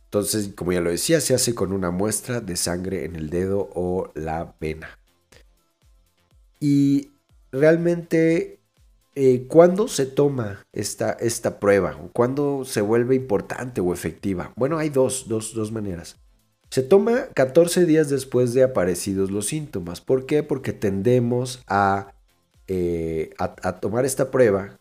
[0.04, 3.68] Entonces, como ya lo decía, se hace con una muestra de sangre en el dedo
[3.74, 4.98] o la vena.
[6.60, 7.10] Y
[7.50, 8.60] realmente,
[9.18, 11.96] eh, ¿cuándo se toma esta, esta prueba?
[12.12, 14.52] ¿Cuándo se vuelve importante o efectiva?
[14.56, 16.18] Bueno, hay dos, dos, maneras.
[16.68, 20.02] Se toma 14 días después de aparecidos los síntomas.
[20.02, 20.42] ¿Por qué?
[20.42, 22.12] Porque tendemos a,
[22.68, 24.78] eh, a tomar esta prueba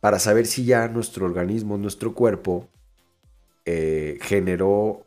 [0.00, 2.68] para saber si ya nuestro organismo, nuestro cuerpo,
[3.64, 5.04] eh, generó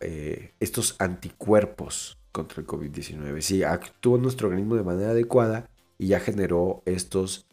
[0.60, 3.42] estos anticuerpos contra el COVID-19.
[3.42, 7.49] Si actuó nuestro organismo de manera adecuada y ya generó estos,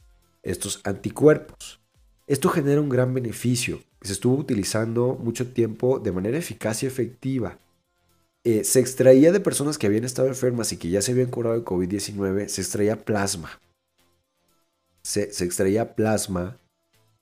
[0.46, 1.80] estos anticuerpos.
[2.26, 3.80] Esto genera un gran beneficio.
[4.00, 7.58] Se estuvo utilizando mucho tiempo de manera eficaz y efectiva.
[8.44, 11.56] eh, se extraía de personas que habían estado enfermas y que ya se habían curado
[11.56, 13.60] de COVID-19, se extraía plasma.
[15.02, 16.56] Se, extraía plasma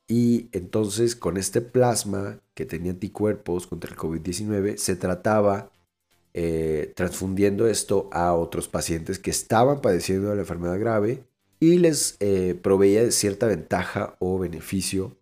[0.06, 5.70] y entonces con este plasma que tenía anticuerpos contra el COVID-19 se trataba
[6.34, 11.24] eh, transfundiendo esto a otros pacientes que estaban padeciendo de la enfermedad grave
[11.64, 15.16] y les eh, proveía cierta ventaja o beneficio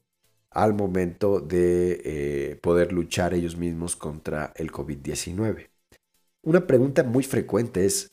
[0.50, 5.70] al momento de eh, poder luchar ellos mismos contra el COVID-19.
[6.42, 8.10] Una pregunta muy frecuente es,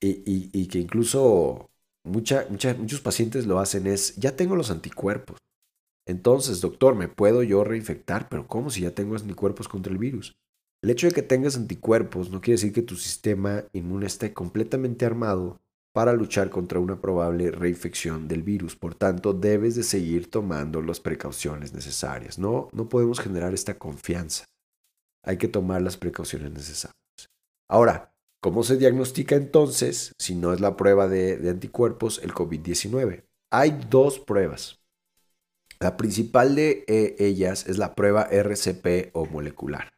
[0.00, 1.70] y, que incluso
[2.02, 5.38] muchos pacientes lo hacen, es, ya tengo los anticuerpos.
[6.06, 8.28] Entonces, doctor, ¿me puedo yo reinfectar?
[8.28, 10.34] Pero ¿cómo si ya tengo anticuerpos contra el virus?
[10.82, 15.06] El hecho de que tengas anticuerpos no quiere decir que tu sistema inmune esté completamente
[15.06, 15.60] armado
[15.94, 18.74] para luchar contra una probable reinfección del virus.
[18.74, 22.36] Por tanto, debes de seguir tomando las precauciones necesarias.
[22.36, 24.44] No, no podemos generar esta confianza.
[25.22, 26.98] Hay que tomar las precauciones necesarias.
[27.70, 33.22] Ahora, ¿cómo se diagnostica entonces, si no es la prueba de, anticuerpos, el COVID-19?
[33.52, 34.80] Hay dos pruebas.
[35.78, 39.93] La principal de eh, ellas es la prueba RCP o molecular.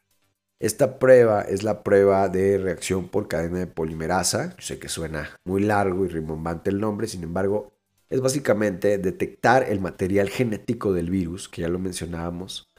[0.58, 4.56] Esta prueba es la prueba de reacción por cadena de polimerasa.
[4.56, 7.74] Yo sé que suena muy largo y rimbombante el nombre, sin embargo,
[8.08, 12.70] es básicamente detectar el material genético del virus, que ya lo mencionábamos.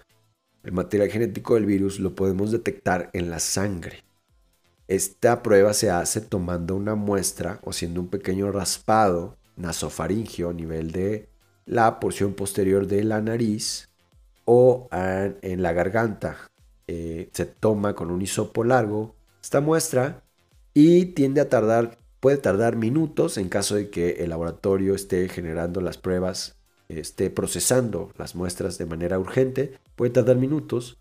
[0.63, 4.03] El material genético del virus lo podemos detectar en la sangre.
[4.87, 10.91] Esta prueba se hace tomando una muestra o haciendo un pequeño raspado nasofaringio a nivel
[10.91, 11.29] de
[11.65, 13.89] la porción posterior de la nariz
[14.45, 16.37] o en la garganta
[16.87, 20.23] eh, se toma con un hisopo largo esta muestra
[20.73, 25.81] y tiende a tardar, puede tardar minutos en caso de que el laboratorio esté generando
[25.81, 26.57] las pruebas,
[26.89, 30.97] esté procesando las muestras de manera urgente, puede tardar minutos,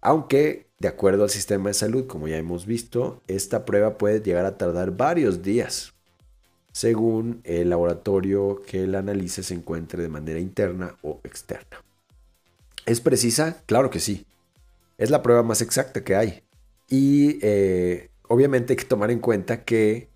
[0.00, 4.44] aunque de acuerdo al sistema de salud, como ya hemos visto, esta prueba puede llegar
[4.44, 5.94] a tardar varios días,
[6.72, 11.82] según el laboratorio que la analice se encuentre de manera interna o externa.
[12.84, 13.62] ¿Es precisa?
[13.66, 14.26] Claro que sí.
[14.98, 16.42] Es la prueba más exacta que hay.
[16.88, 20.08] Y eh, obviamente hay que tomar en cuenta que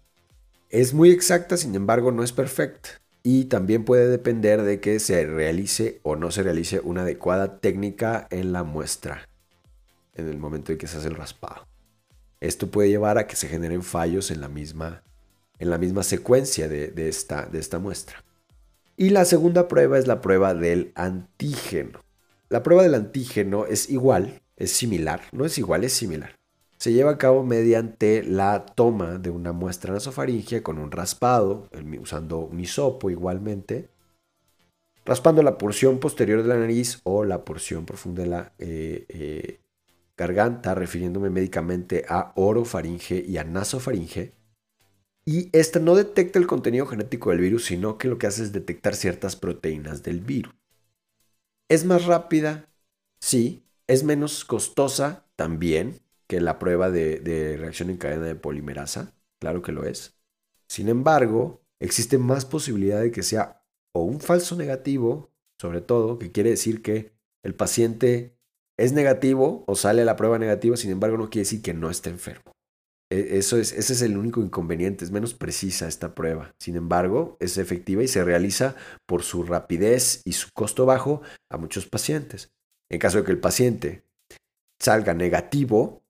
[0.71, 2.91] es muy exacta, sin embargo no es perfecta.
[3.23, 8.27] Y también puede depender de que se realice o no se realice una adecuada técnica
[8.31, 9.29] en la muestra
[10.19, 11.67] en el momento en que se hace el raspado.
[12.41, 15.03] Esto puede llevar a que se generen fallos en la misma,
[15.59, 18.25] en la misma secuencia de, esta, de esta muestra.
[18.97, 22.01] Y la segunda prueba es la prueba del antígeno.
[22.49, 26.37] La prueba del antígeno es igual, es similar, no es igual, es similar.
[26.77, 31.69] Se lleva a cabo mediante la toma de una muestra nasofaringia con un raspado,
[32.01, 33.89] usando un hisopo igualmente,
[35.05, 39.61] raspando la porción posterior de la nariz o la porción profunda de la eh, eh,
[40.17, 44.33] garganta, refiriéndome médicamente a orofaringe y a nasofaringe.
[45.25, 48.53] Y esta no detecta el contenido genético del virus, sino que lo que hace es
[48.53, 50.55] detectar ciertas proteínas del virus.
[51.69, 52.69] ¿Es más rápida?
[53.21, 59.63] Sí, es menos costosa también que la prueba de, reacción en cadena de polimerasa, claro
[59.63, 60.15] que lo es.
[60.69, 63.65] Sin embargo, existe más posibilidad de que sea
[63.95, 67.13] o un falso negativo, sobre todo, que quiere decir que
[67.43, 68.37] el paciente
[68.79, 72.11] es negativo o sale la prueba negativa, sin embargo no quiere decir que no esté
[72.11, 72.53] enfermo.
[73.11, 76.55] E, eso es, ese es el único inconveniente, es menos precisa esta prueba.
[76.61, 78.77] Sin embargo, es efectiva y se realiza
[79.07, 82.53] por su rapidez y su costo bajo a muchos pacientes.
[82.91, 84.03] En caso de que el paciente
[84.79, 86.03] salga negativo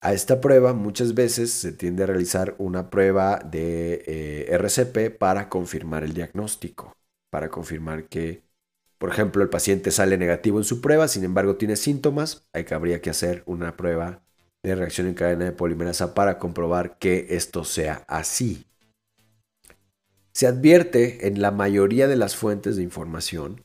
[0.00, 5.48] a esta prueba, muchas veces se tiende a realizar una prueba de eh, RCP para
[5.48, 6.96] confirmar el diagnóstico,
[7.30, 8.42] para confirmar que,
[8.98, 12.74] por ejemplo, el paciente sale negativo en su prueba, sin embargo tiene síntomas, hay que
[12.74, 14.22] habría que hacer una prueba
[14.62, 18.66] de reacción en cadena de polimerasa para comprobar que esto sea así.
[20.32, 23.64] Se advierte en la mayoría de las fuentes de información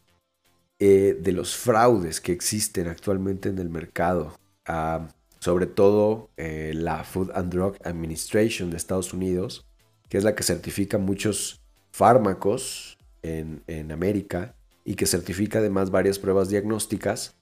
[0.80, 4.34] eh, de los fraudes que existen actualmente en el mercado,
[4.66, 5.10] ah,
[5.40, 9.66] sobre todo eh, la Food and Drug Administration de Estados Unidos,
[10.08, 11.62] que es la que certifica muchos
[11.92, 14.56] fármacos en, en América
[14.86, 17.36] y que certifica además varias pruebas diagnósticas,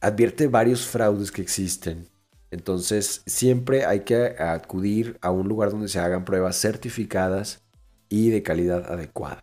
[0.00, 2.08] advierte varios fraudes que existen.
[2.50, 7.62] Entonces siempre hay que acudir a un lugar donde se hagan pruebas certificadas
[8.08, 9.42] y de calidad adecuada.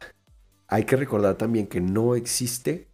[0.67, 2.90] Hay que recordar también que no existe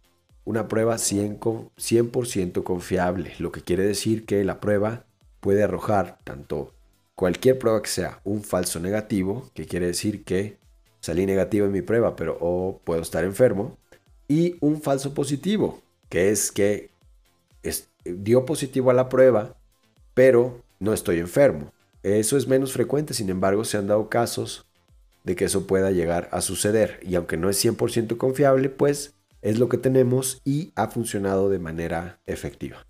[0.48, 5.04] una prueba 100%, confiable, lo que quiere decir que la prueba
[5.40, 6.72] puede arrojar tanto
[7.14, 10.56] cualquier prueba que sea un falso negativo, que quiere decir que
[11.00, 13.76] salí negativo en mi prueba, pero puedo estar enfermo,
[14.26, 16.88] y un falso positivo, que es que
[18.06, 19.54] dio positivo a la prueba,
[20.14, 21.74] pero no estoy enfermo.
[22.02, 24.64] Eso es menos frecuente, sin embargo, se han dado casos
[25.24, 27.00] de que eso pueda llegar a suceder.
[27.02, 29.12] Y aunque no es 100% confiable, pues
[29.42, 32.86] es lo que tenemos y ha funcionado de manera efectiva.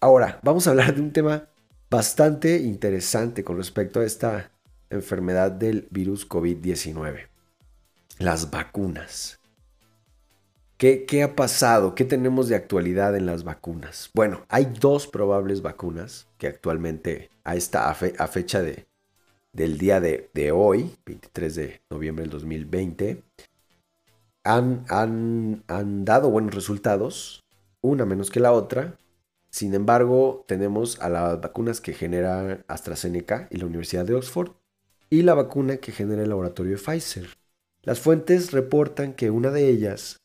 [0.00, 1.48] Ahora, vamos a hablar de un tema
[1.90, 4.50] bastante interesante con respecto a esta
[4.90, 7.28] enfermedad del virus COVID-19.
[8.18, 9.40] Las vacunas.
[10.76, 11.96] ¿Qué, ¿Qué, ha pasado?
[11.96, 14.10] ¿Qué tenemos de actualidad en las vacunas?
[14.14, 18.86] Bueno, hay dos probables vacunas que actualmente a esta a fecha de,
[19.52, 23.22] del día de, hoy, 23 de noviembre del 2020,
[24.48, 24.84] han,
[25.68, 27.44] han, dado buenos resultados,
[27.82, 28.98] una menos que la otra.
[29.50, 34.52] Sin embargo, tenemos a las vacunas que genera AstraZeneca y la Universidad de Oxford
[35.10, 37.28] y la vacuna que genera el laboratorio de Pfizer.
[37.82, 40.16] Las fuentes reportan que una de ellas,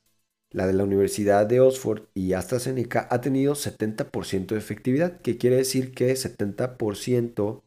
[0.51, 5.57] la de la Universidad de Oxford y AstraZeneca, ha tenido 70% de efectividad, que quiere
[5.57, 7.61] decir que 70%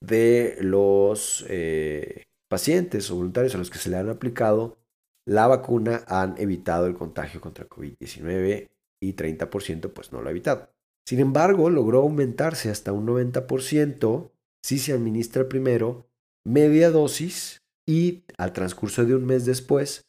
[0.00, 4.83] de los eh, pacientes o voluntarios a los que se le han aplicado
[5.26, 8.68] la vacuna han evitado el contagio contra COVID-19
[9.00, 10.70] y 30% pues no lo ha evitado.
[11.06, 14.30] Sin embargo, logró aumentarse hasta un 90%
[14.62, 16.06] si se administra primero
[16.46, 20.06] media dosis y al transcurso de un mes después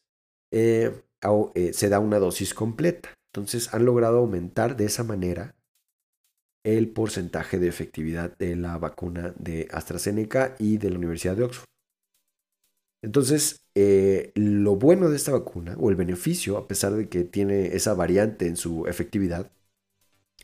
[0.51, 1.01] eh,
[1.55, 3.13] eh, se da una dosis completa.
[3.33, 5.55] Entonces han logrado aumentar de esa manera
[6.63, 11.65] el porcentaje de efectividad de la vacuna de AstraZeneca y de la Universidad de Oxford.
[13.05, 17.75] Entonces, eh, lo bueno de esta vacuna, o el beneficio, a pesar de que tiene
[17.75, 19.51] esa variante en su efectividad,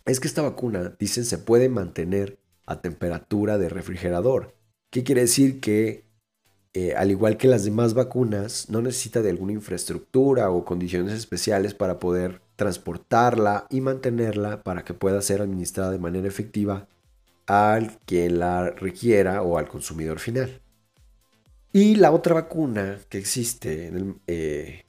[0.05, 2.37] es que esta vacuna, dicen, se puede mantener
[2.67, 4.53] a temperatura de refrigerador.
[4.91, 5.59] ¿Qué quiere decir?
[5.59, 6.05] Que,
[6.73, 11.73] eh, al igual que las demás vacunas, no necesita de alguna infraestructura o condiciones especiales
[11.73, 16.87] para poder transportarla y mantenerla para que pueda ser administrada de manera efectiva
[17.47, 20.60] al quien la requiera o al consumidor final.
[21.73, 23.91] Y la otra vacuna que existe,
[24.27, 24.83] eh,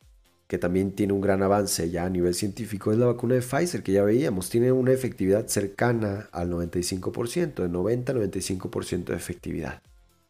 [0.49, 3.83] que también tiene un gran avance ya a nivel científico, es la vacuna de Pfizer,
[3.85, 9.81] que ya veíamos, tiene una efectividad cercana al 95%, de 90-95% de efectividad.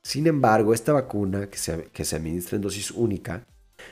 [0.03, 3.47] Sin embargo, esta vacuna que se, que se administra en dosis única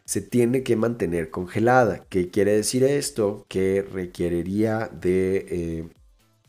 [0.04, 2.04] se tiene que mantener congelada.
[2.08, 3.46] ¿Qué quiere decir esto?
[3.48, 5.88] Que requeriría de eh,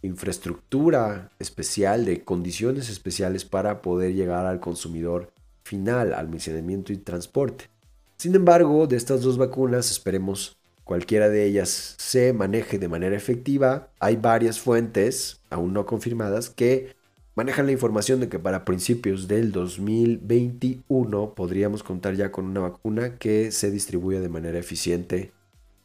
[0.02, 5.31] infraestructura especial, de condiciones especiales para poder llegar al consumidor
[5.72, 7.70] final, almacenamiento y transporte.
[8.18, 13.88] Sin embargo, de estas dos vacunas esperemos cualquiera de ellas se maneje de manera efectiva.
[14.02, 16.94] Hay varias fuentes, aún no confirmadas, que
[17.36, 23.18] manejan la información de que para principios del 2021 podríamos contar ya con una vacuna
[23.18, 25.32] que se distribuya de manera eficiente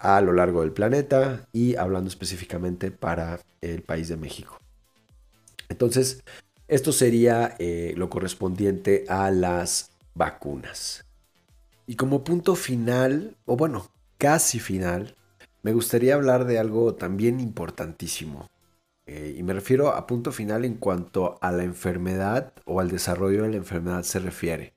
[0.01, 4.59] a lo largo del planeta y hablando específicamente para el país de México.
[5.69, 6.25] Entonces,
[6.69, 11.05] esto sería eh, lo correspondiente a las vacunas.
[11.87, 15.15] Y como punto final, o bueno, casi final,
[15.63, 18.49] me gustaría hablar de algo también importantísimo.
[19.07, 23.45] Eh, y me refiero a punto final en cuanto a la enfermedad o al desarrollo
[23.45, 24.75] de la enfermedad se refiere,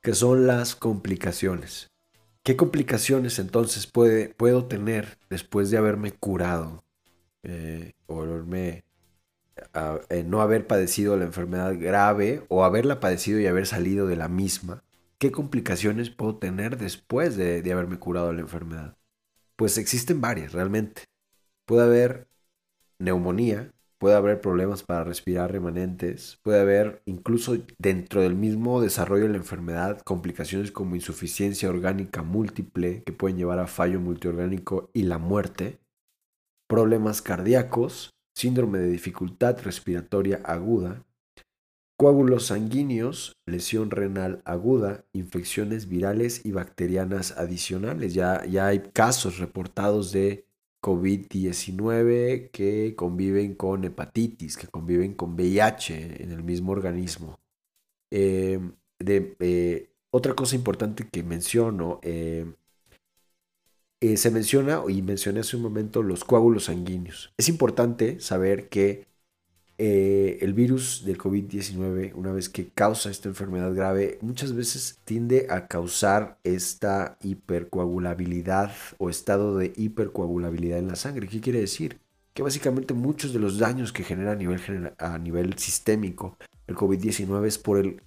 [0.00, 1.90] que son las complicaciones.
[2.44, 6.84] ¿Qué complicaciones entonces puedo tener después de haberme curado
[7.42, 8.84] eh, o haberme,
[10.08, 14.28] eh, no haber padecido la enfermedad grave o haberla padecido y haber salido de la
[14.28, 14.82] misma?
[15.18, 18.96] ¿Qué complicaciones puedo tener después de, de haberme curado la enfermedad?
[19.56, 21.04] Pues existen varias realmente.
[21.66, 22.28] Puede haber
[22.98, 29.30] neumonía, puede haber problemas para respirar remanentes, puede haber incluso dentro del mismo desarrollo de
[29.30, 35.18] la enfermedad complicaciones como insuficiencia orgánica múltiple que pueden llevar a fallo multiorgánico y la
[35.18, 35.78] muerte,
[36.66, 41.04] problemas cardíacos, síndrome de dificultad respiratoria aguda,
[41.96, 48.14] coágulos sanguíneos, lesión renal aguda, infecciones virales y bacterianas adicionales.
[48.14, 50.46] Ya, ya hay casos reportados de
[50.82, 57.40] COVID-19 que conviven con hepatitis, que conviven con VIH en el mismo organismo.
[58.10, 58.60] Eh,
[59.00, 62.52] eh, otra cosa importante que menciono, eh,
[64.16, 67.32] se menciona y mencioné hace un momento los coágulos sanguíneos.
[67.36, 69.06] Es importante saber que
[69.76, 75.48] eh, el virus del COVID-19, una vez que causa esta enfermedad grave, muchas veces tiende
[75.50, 81.26] a causar esta hipercoagulabilidad o estado de hipercoagulabilidad en la sangre.
[81.26, 81.98] ¿Qué quiere decir?
[82.34, 86.36] Que básicamente muchos de los daños que genera a nivel, a nivel sistémico
[86.66, 88.02] el COVID-19 es por el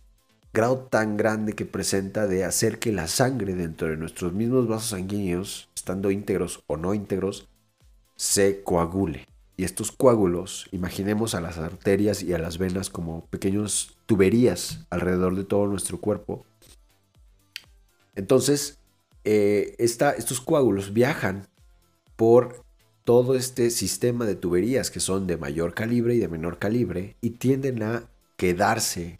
[0.53, 4.89] grado tan grande que presenta de hacer que la sangre dentro de nuestros mismos vasos
[4.89, 7.47] sanguíneos, estando íntegros o no íntegros,
[8.15, 9.27] se coagule.
[9.55, 15.35] Y estos coágulos, imaginemos a las arterias y a las venas como pequeños tuberías alrededor
[15.35, 16.45] de todo nuestro cuerpo.
[18.15, 18.77] Entonces,
[19.23, 21.47] eh, estos coágulos viajan
[22.15, 22.63] por
[23.03, 27.31] todo este sistema de tuberías que son de mayor calibre y de menor calibre y
[27.31, 28.03] tienden a
[28.35, 29.19] quedarse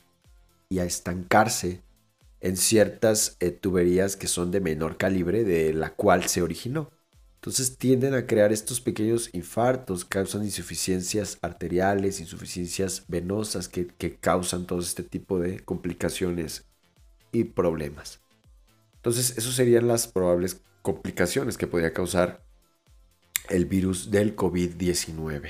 [0.70, 1.82] y a estancarse
[2.40, 6.92] en ciertas eh, tuberías que son de menor calibre de la cual se originó.
[7.36, 14.66] Entonces tienden a crear estos pequeños infartos, causan insuficiencias arteriales, insuficiencias venosas que, que causan
[14.66, 16.66] todo este tipo de complicaciones
[17.32, 18.20] y problemas.
[18.96, 22.42] Entonces, esas serían las probables complicaciones que podría causar
[23.50, 25.50] el virus del COVID-19.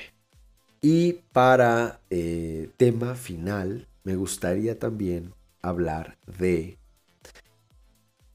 [0.80, 6.78] Y para eh, tema final, me gustaría también hablar de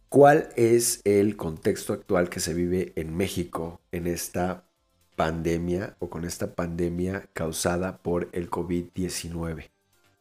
[0.07, 4.69] cuál es el contexto actual que se vive en México en esta
[5.15, 9.71] pandemia o con esta pandemia causada por el COVID-19.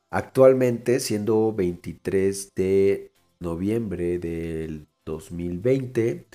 [0.09, 6.29] Actualmente, siendo 23 de noviembre del 2020,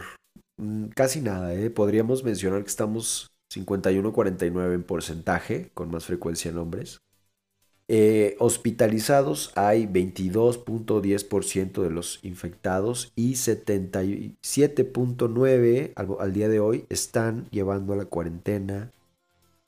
[0.58, 1.52] mm, casi nada.
[1.74, 7.00] Podríamos mencionar que estamos 51-49 en porcentaje, con más frecuencia en hombres.
[7.86, 17.92] Eh, hospitalizados hay 22.10% de los infectados y 77.9% al, día de hoy están llevando
[17.92, 18.90] a la cuarentena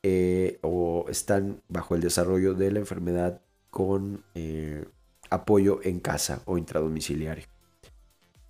[0.03, 4.87] eh, o están bajo el desarrollo de la enfermedad con eh,
[5.29, 7.45] apoyo en casa o intradomiciliario.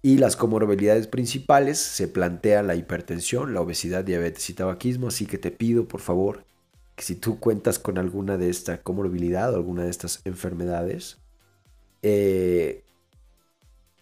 [0.01, 5.39] Y las comorbilidades principales se plantea la hipertensión, la obesidad, diabetes y tabaquismo, así que
[5.39, 6.45] te pido por favor
[7.03, 11.18] si tú cuentas con alguna de esta comorbilidad o alguna de estas enfermedades,
[12.03, 12.82] eh,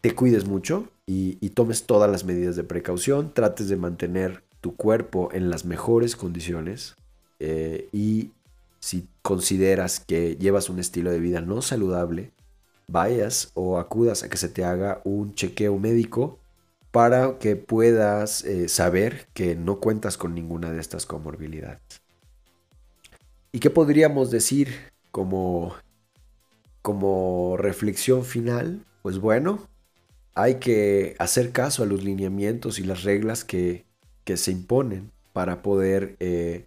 [0.00, 5.30] te cuides mucho y, tomes todas las medidas de precaución, trates de mantener tu cuerpo
[5.32, 6.96] en las mejores condiciones
[7.38, 8.32] eh, y
[8.80, 12.32] si consideras que llevas un estilo de vida no saludable,
[12.86, 16.38] vayas o acudas a que se te haga un chequeo médico
[16.90, 22.03] para que puedas eh, saber que no cuentas con ninguna de estas comorbilidades.
[23.54, 24.74] ¿Y qué podríamos decir
[25.12, 25.76] como,
[26.82, 28.84] como reflexión final?
[29.00, 29.68] Pues bueno,
[30.34, 33.84] hay que hacer caso a los lineamientos y las reglas que,
[34.26, 36.64] se imponen para poder, eh,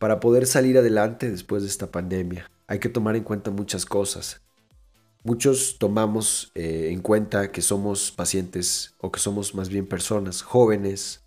[0.00, 2.50] para poder salir adelante después de esta pandemia.
[2.66, 4.40] Hay que tomar en cuenta muchas cosas.
[5.22, 11.22] Muchos tomamos eh, en cuenta que somos pacientes o que somos más bien personas jóvenes,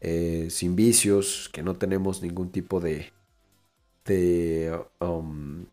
[0.00, 3.12] eh, sin vicios, que no tenemos ningún tipo de,
[5.00, 5.64] um,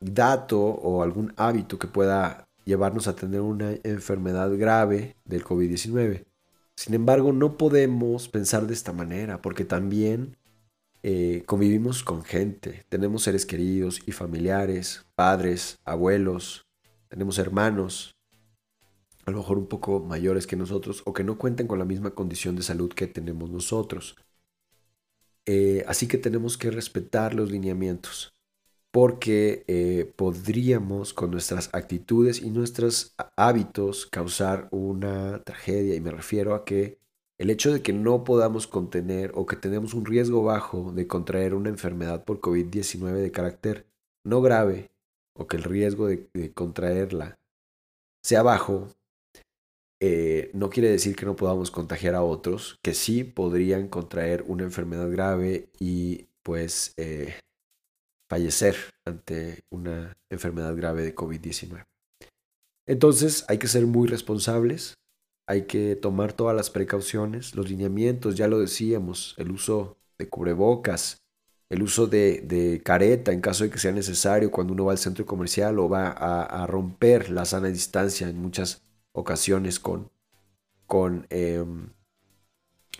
[0.00, 6.24] dato o algún hábito que pueda llevarnos a tener una enfermedad grave del COVID-19.
[6.76, 10.36] Sin embargo, no podemos pensar de esta manera porque también
[11.02, 16.66] eh, convivimos con gente, tenemos seres queridos y familiares, padres, abuelos,
[17.08, 18.16] tenemos hermanos,
[19.24, 22.10] a lo mejor un poco mayores que nosotros, o que no cuenten con la misma
[22.10, 24.16] condición de salud que tenemos nosotros.
[25.46, 28.34] Eh, así que tenemos que respetar los lineamientos,
[28.90, 36.54] porque eh, podríamos con nuestras actitudes y nuestros hábitos causar una tragedia, y me refiero
[36.54, 36.98] a que
[37.38, 41.54] el hecho de que no podamos contener o que tenemos un riesgo bajo de contraer
[41.54, 43.86] una enfermedad por COVID-19 de carácter
[44.24, 44.90] no grave
[45.34, 47.38] o que el riesgo de, contraerla
[48.22, 48.88] sea bajo,
[50.00, 54.64] eh, no quiere decir que no podamos contagiar a otros que sí podrían contraer una
[54.64, 57.34] enfermedad grave y pues eh,
[58.28, 58.76] fallecer
[59.06, 61.84] ante una enfermedad grave de COVID-19.
[62.86, 64.94] Entonces hay que ser muy responsables,
[65.48, 71.18] hay que tomar todas las precauciones, los lineamientos, ya lo decíamos, el uso de cubrebocas,
[71.68, 75.26] el uso de, careta en caso de que sea necesario cuando uno va al centro
[75.26, 78.85] comercial o va a, romper la sana distancia en muchas
[79.16, 80.10] ocasiones con,
[80.86, 81.90] con, em,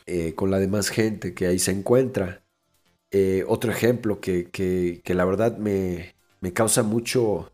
[0.06, 2.44] eh, con la demás gente que ahí se encuentra.
[3.10, 7.52] Eh, otro ejemplo que, que, la verdad me, me, causa mucho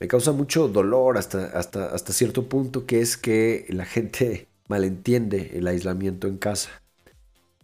[0.00, 5.52] me causa mucho dolor hasta, hasta, hasta cierto punto que es que la gente malentiende
[5.58, 6.70] el aislamiento en casa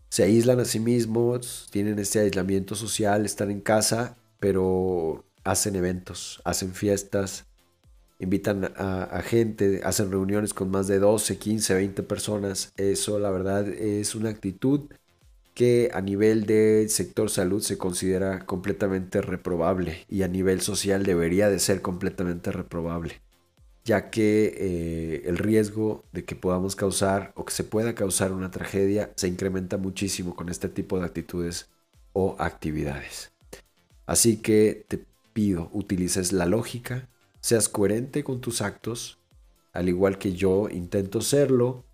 [0.08, 6.40] se aíslan a sí mismos, tienen este aislamiento social, están en casa, pero hacen eventos,
[6.44, 7.45] hacen fiestas,
[8.18, 12.72] invitan a, gente, hacen reuniones con más de 12, 15, 20 personas.
[12.76, 14.90] Eso la verdad es una actitud
[15.54, 21.48] que a nivel del sector salud se considera completamente reprobable y a nivel social debería
[21.48, 23.20] de ser completamente reprobable
[23.86, 28.50] ya que eh, el riesgo de que podamos causar o que se pueda causar una
[28.50, 31.70] tragedia se incrementa muchísimo con este tipo de actitudes
[32.12, 33.30] o actividades.
[34.04, 37.08] Así que te pido, utilices la lógica,
[37.46, 39.20] seas coherente con tus actos,
[39.72, 41.84] al igual que yo intento serlo,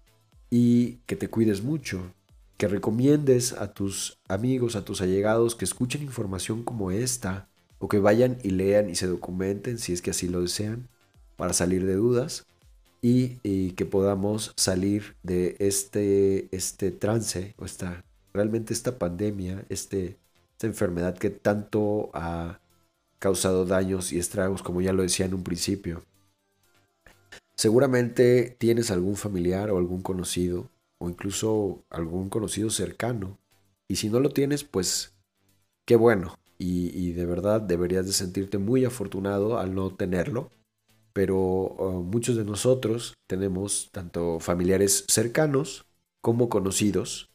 [0.48, 2.14] y que te cuides mucho,
[2.56, 7.98] que recomiendes a tus amigos, a tus allegados que escuchen información como esta, o que
[7.98, 10.88] vayan y lean y se documenten si es que así lo desean
[11.36, 12.46] para salir de dudas
[13.02, 20.16] y, que podamos salir de este, este trance o esta, realmente esta pandemia, este,
[20.52, 22.58] esta enfermedad que tanto ha
[23.22, 26.02] causado daños y estragos, como ya lo decía en un principio.
[27.54, 30.68] Seguramente tienes algún familiar o algún conocido
[30.98, 33.38] o incluso algún conocido cercano.
[33.86, 35.14] Y si no lo tienes, pues
[35.84, 36.36] qué bueno.
[36.58, 40.50] Y, de verdad deberías de sentirte muy afortunado al no tenerlo
[41.12, 45.84] pero oh, muchos de nosotros tenemos tanto familiares cercanos
[46.20, 47.31] como conocidos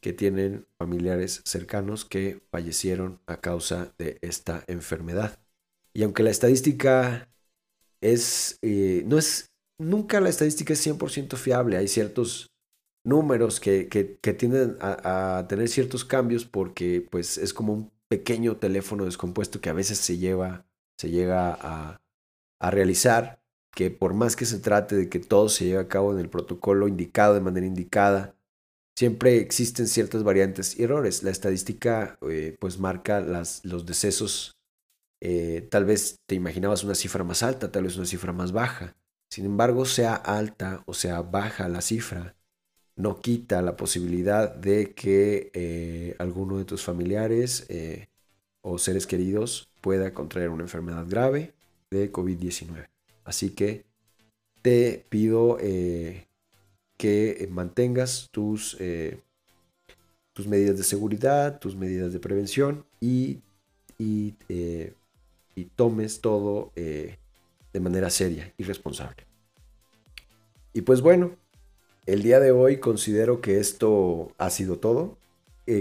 [0.00, 5.38] que tienen familiares cercanos que fallecieron a causa de esta enfermedad.
[5.92, 7.28] Y aunque la estadística
[8.00, 12.50] es, eh, no es, nunca la estadística es 100% fiable, hay ciertos
[13.04, 18.56] números que, que, tienden a, a, tener ciertos cambios porque pues es como un pequeño
[18.56, 20.66] teléfono descompuesto que a veces se lleva,
[20.98, 22.00] se llega a,
[22.60, 23.42] a realizar,
[23.74, 26.28] que por más que se trate de que todo se lleve a cabo en el
[26.28, 28.34] protocolo indicado, de manera indicada,
[28.98, 31.22] siempre existen ciertas variantes y errores.
[31.22, 34.58] La estadística eh, pues marca los decesos,
[35.20, 38.96] eh, tal vez te imaginabas una cifra más alta, tal vez una cifra más baja.
[39.30, 42.34] Sin embargo, sea alta o sea baja la cifra,
[42.96, 47.68] no quita la posibilidad de que eh, alguno de tus familiares
[48.62, 51.52] o seres queridos pueda contraer una enfermedad grave
[51.92, 52.88] de COVID-19.
[53.22, 53.84] Así que
[54.60, 55.56] te pido
[56.98, 59.20] que mantengas tus, eh,
[60.34, 63.38] tus medidas de seguridad, tus medidas de prevención y,
[63.98, 64.92] y, eh,
[65.54, 69.24] y tomes todo de manera seria y responsable.
[70.74, 71.36] Y pues bueno,
[72.04, 75.16] el día de hoy considero que esto ha sido todo.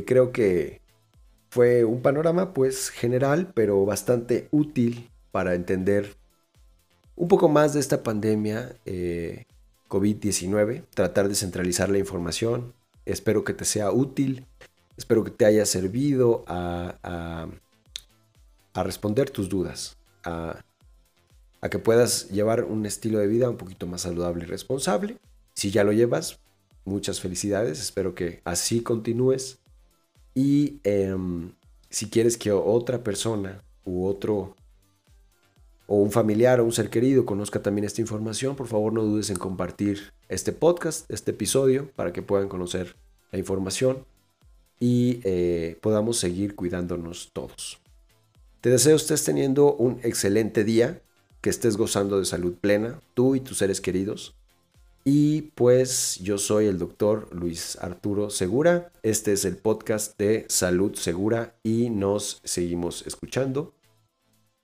[0.05, 0.81] creo que
[1.49, 6.15] fue un panorama pues general, pero bastante útil para entender
[7.17, 9.46] un poco más de esta pandemia eh,
[9.89, 12.73] COVID-19, tratar de centralizar la información.
[13.05, 14.45] Espero que te sea útil,
[14.97, 17.49] espero que te haya servido a,
[18.73, 20.61] a, responder tus dudas, a,
[21.61, 25.17] a que puedas llevar un estilo de vida un poquito más saludable y responsable.
[25.55, 26.39] Si ya lo llevas,
[26.85, 29.59] muchas felicidades, espero que así continúes.
[30.33, 31.53] Y em,
[31.89, 34.55] si quieres que otra persona u otro
[35.87, 39.29] o un familiar o un ser querido conozca también esta información, por favor no dudes
[39.29, 42.95] en compartir este podcast, este episodio, para que puedan conocer
[43.31, 44.05] la información
[44.79, 47.79] y eh, podamos seguir cuidándonos todos.
[48.61, 51.01] Te deseo estés teniendo un excelente día,
[51.41, 54.35] que estés gozando de salud plena, tú y tus seres queridos.
[55.05, 58.91] Y pues yo soy el doctor Luis Arturo Segura.
[59.03, 63.76] Este es el podcast de Salud Segura y nos seguimos escuchando.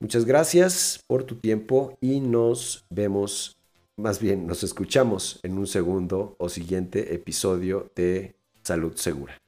[0.00, 3.56] Muchas gracias por tu tiempo y nos vemos,
[3.96, 9.43] más bien nos escuchamos en un segundo o siguiente episodio de Salud Segura.